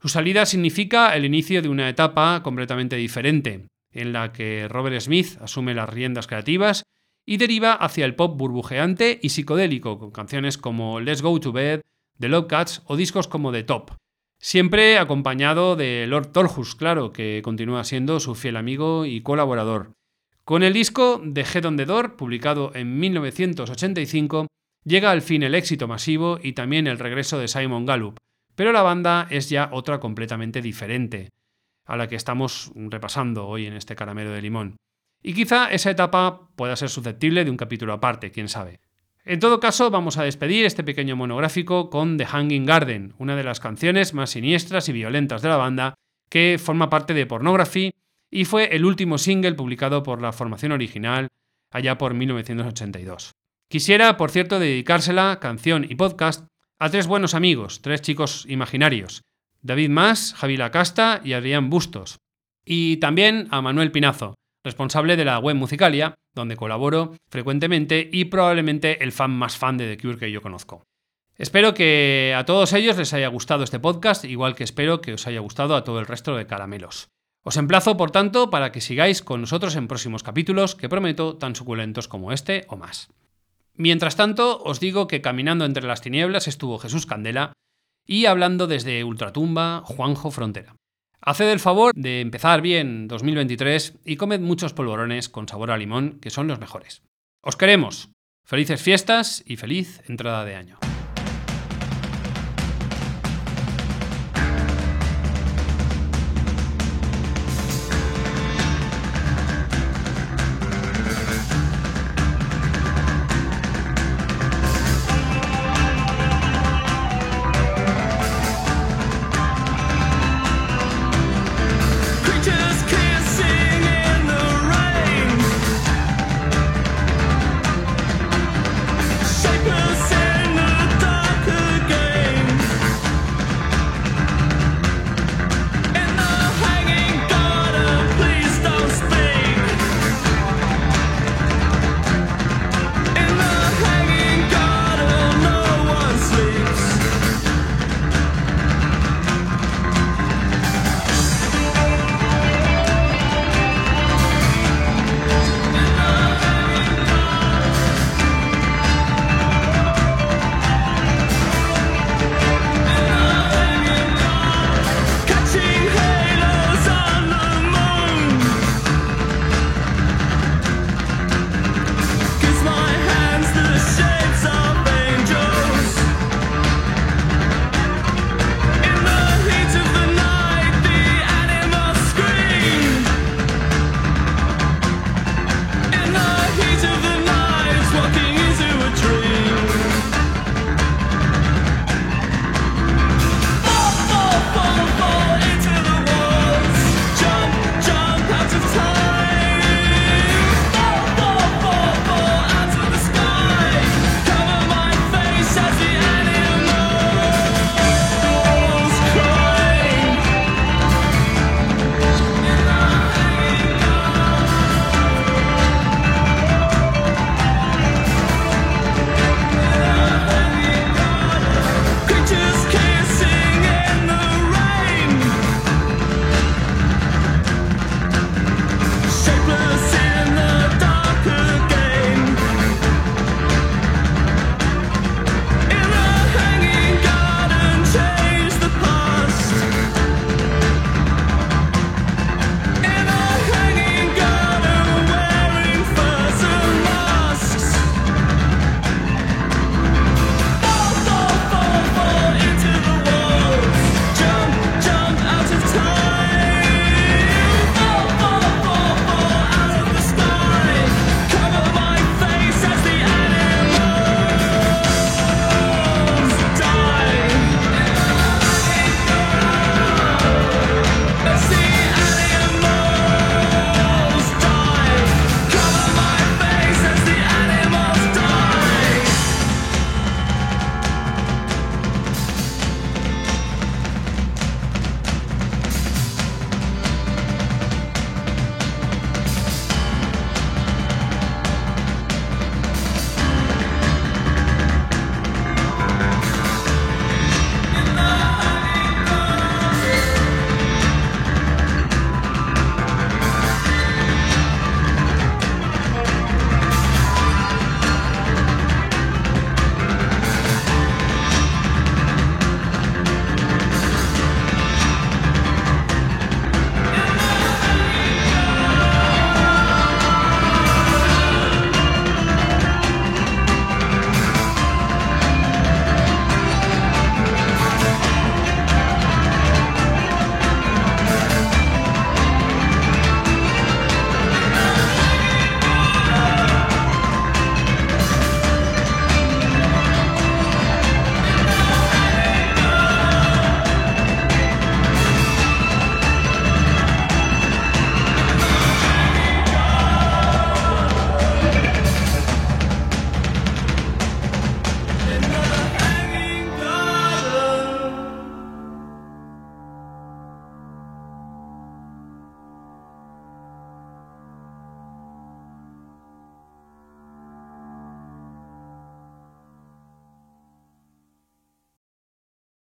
Su 0.00 0.08
salida 0.08 0.44
significa 0.44 1.16
el 1.16 1.24
inicio 1.24 1.62
de 1.62 1.68
una 1.68 1.88
etapa 1.88 2.42
completamente 2.42 2.96
diferente, 2.96 3.66
en 3.90 4.12
la 4.12 4.32
que 4.32 4.68
Robert 4.68 5.00
Smith 5.00 5.38
asume 5.40 5.74
las 5.74 5.88
riendas 5.88 6.26
creativas 6.26 6.84
y 7.24 7.38
deriva 7.38 7.72
hacia 7.72 8.04
el 8.04 8.14
pop 8.14 8.38
burbujeante 8.38 9.18
y 9.22 9.30
psicodélico, 9.30 9.98
con 9.98 10.10
canciones 10.10 10.56
como 10.56 11.00
Let's 11.00 11.22
Go 11.22 11.40
to 11.40 11.52
Bed, 11.52 11.80
The 12.18 12.28
Love 12.28 12.46
Cats 12.48 12.82
o 12.86 12.96
discos 12.96 13.28
como 13.28 13.50
The 13.50 13.64
Top. 13.64 13.92
Siempre 14.40 14.98
acompañado 14.98 15.74
de 15.74 16.06
Lord 16.06 16.28
Tolhus, 16.28 16.76
claro, 16.76 17.12
que 17.12 17.42
continúa 17.42 17.82
siendo 17.82 18.20
su 18.20 18.36
fiel 18.36 18.56
amigo 18.56 19.04
y 19.04 19.20
colaborador. 19.20 19.94
Con 20.44 20.62
el 20.62 20.72
disco 20.72 21.20
The 21.34 21.42
Head 21.42 21.66
on 21.66 21.76
the 21.76 21.84
Door, 21.84 22.16
publicado 22.16 22.70
en 22.74 22.98
1985, 23.00 24.46
llega 24.84 25.10
al 25.10 25.22
fin 25.22 25.42
el 25.42 25.54
éxito 25.54 25.88
masivo 25.88 26.38
y 26.42 26.52
también 26.52 26.86
el 26.86 26.98
regreso 26.98 27.38
de 27.38 27.48
Simon 27.48 27.84
Gallup, 27.84 28.16
pero 28.54 28.72
la 28.72 28.82
banda 28.82 29.26
es 29.28 29.50
ya 29.50 29.68
otra 29.72 29.98
completamente 29.98 30.62
diferente, 30.62 31.30
a 31.84 31.96
la 31.96 32.06
que 32.06 32.16
estamos 32.16 32.72
repasando 32.74 33.46
hoy 33.46 33.66
en 33.66 33.74
este 33.74 33.96
caramelo 33.96 34.30
de 34.30 34.42
limón. 34.42 34.76
Y 35.20 35.34
quizá 35.34 35.70
esa 35.70 35.90
etapa 35.90 36.48
pueda 36.54 36.76
ser 36.76 36.88
susceptible 36.88 37.44
de 37.44 37.50
un 37.50 37.56
capítulo 37.56 37.92
aparte, 37.92 38.30
quién 38.30 38.48
sabe. 38.48 38.80
En 39.28 39.40
todo 39.40 39.60
caso, 39.60 39.90
vamos 39.90 40.16
a 40.16 40.22
despedir 40.22 40.64
este 40.64 40.82
pequeño 40.82 41.14
monográfico 41.14 41.90
con 41.90 42.16
The 42.16 42.24
Hanging 42.24 42.64
Garden, 42.64 43.12
una 43.18 43.36
de 43.36 43.44
las 43.44 43.60
canciones 43.60 44.14
más 44.14 44.30
siniestras 44.30 44.88
y 44.88 44.92
violentas 44.92 45.42
de 45.42 45.50
la 45.50 45.58
banda, 45.58 45.92
que 46.30 46.58
forma 46.58 46.88
parte 46.88 47.12
de 47.12 47.26
Pornography 47.26 47.92
y 48.30 48.46
fue 48.46 48.74
el 48.74 48.86
último 48.86 49.18
single 49.18 49.52
publicado 49.52 50.02
por 50.02 50.22
la 50.22 50.32
formación 50.32 50.72
original 50.72 51.28
allá 51.70 51.98
por 51.98 52.14
1982. 52.14 53.32
Quisiera, 53.68 54.16
por 54.16 54.30
cierto, 54.30 54.58
dedicársela, 54.58 55.38
canción 55.42 55.84
y 55.86 55.94
podcast, 55.96 56.46
a 56.78 56.88
tres 56.88 57.06
buenos 57.06 57.34
amigos, 57.34 57.82
tres 57.82 58.00
chicos 58.00 58.46
imaginarios, 58.48 59.20
David 59.60 59.90
Mas, 59.90 60.32
Javi 60.38 60.56
Lacasta 60.56 61.20
y 61.22 61.34
Adrián 61.34 61.68
Bustos, 61.68 62.16
y 62.64 62.96
también 62.96 63.46
a 63.50 63.60
Manuel 63.60 63.92
Pinazo, 63.92 64.36
responsable 64.68 65.16
de 65.16 65.24
la 65.24 65.38
web 65.38 65.56
Musicalia, 65.56 66.14
donde 66.34 66.56
colaboro 66.56 67.16
frecuentemente 67.30 68.08
y 68.12 68.26
probablemente 68.26 69.02
el 69.02 69.12
fan 69.12 69.30
más 69.30 69.56
fan 69.56 69.78
de 69.78 69.88
The 69.88 70.00
Cure 70.00 70.18
que 70.18 70.30
yo 70.30 70.42
conozco. 70.42 70.84
Espero 71.36 71.72
que 71.72 72.34
a 72.36 72.44
todos 72.44 72.72
ellos 72.74 72.96
les 72.96 73.14
haya 73.14 73.28
gustado 73.28 73.64
este 73.64 73.80
podcast, 73.80 74.24
igual 74.24 74.54
que 74.54 74.64
espero 74.64 75.00
que 75.00 75.14
os 75.14 75.26
haya 75.26 75.40
gustado 75.40 75.74
a 75.74 75.84
todo 75.84 76.00
el 76.00 76.06
resto 76.06 76.36
de 76.36 76.46
caramelos. 76.46 77.08
Os 77.44 77.56
emplazo, 77.56 77.96
por 77.96 78.10
tanto, 78.10 78.50
para 78.50 78.72
que 78.72 78.80
sigáis 78.80 79.22
con 79.22 79.40
nosotros 79.40 79.74
en 79.76 79.88
próximos 79.88 80.22
capítulos 80.22 80.74
que 80.74 80.88
prometo 80.88 81.36
tan 81.36 81.56
suculentos 81.56 82.08
como 82.08 82.32
este 82.32 82.66
o 82.68 82.76
más. 82.76 83.08
Mientras 83.74 84.16
tanto, 84.16 84.62
os 84.62 84.80
digo 84.80 85.06
que 85.06 85.22
caminando 85.22 85.64
entre 85.64 85.86
las 85.86 86.02
tinieblas 86.02 86.48
estuvo 86.48 86.78
Jesús 86.78 87.06
Candela 87.06 87.52
y 88.04 88.26
hablando 88.26 88.66
desde 88.66 89.04
Ultratumba, 89.04 89.82
Juanjo 89.84 90.30
Frontera. 90.30 90.74
Haced 91.20 91.50
el 91.50 91.60
favor 91.60 91.92
de 91.94 92.20
empezar 92.20 92.62
bien 92.62 93.08
2023 93.08 93.98
y 94.04 94.16
comed 94.16 94.40
muchos 94.40 94.72
polvorones 94.72 95.28
con 95.28 95.48
sabor 95.48 95.70
a 95.70 95.76
limón, 95.76 96.18
que 96.20 96.30
son 96.30 96.46
los 96.46 96.60
mejores. 96.60 97.02
Os 97.42 97.56
queremos. 97.56 98.10
Felices 98.44 98.80
fiestas 98.80 99.42
y 99.46 99.56
feliz 99.56 100.00
entrada 100.08 100.44
de 100.44 100.54
año. 100.54 100.78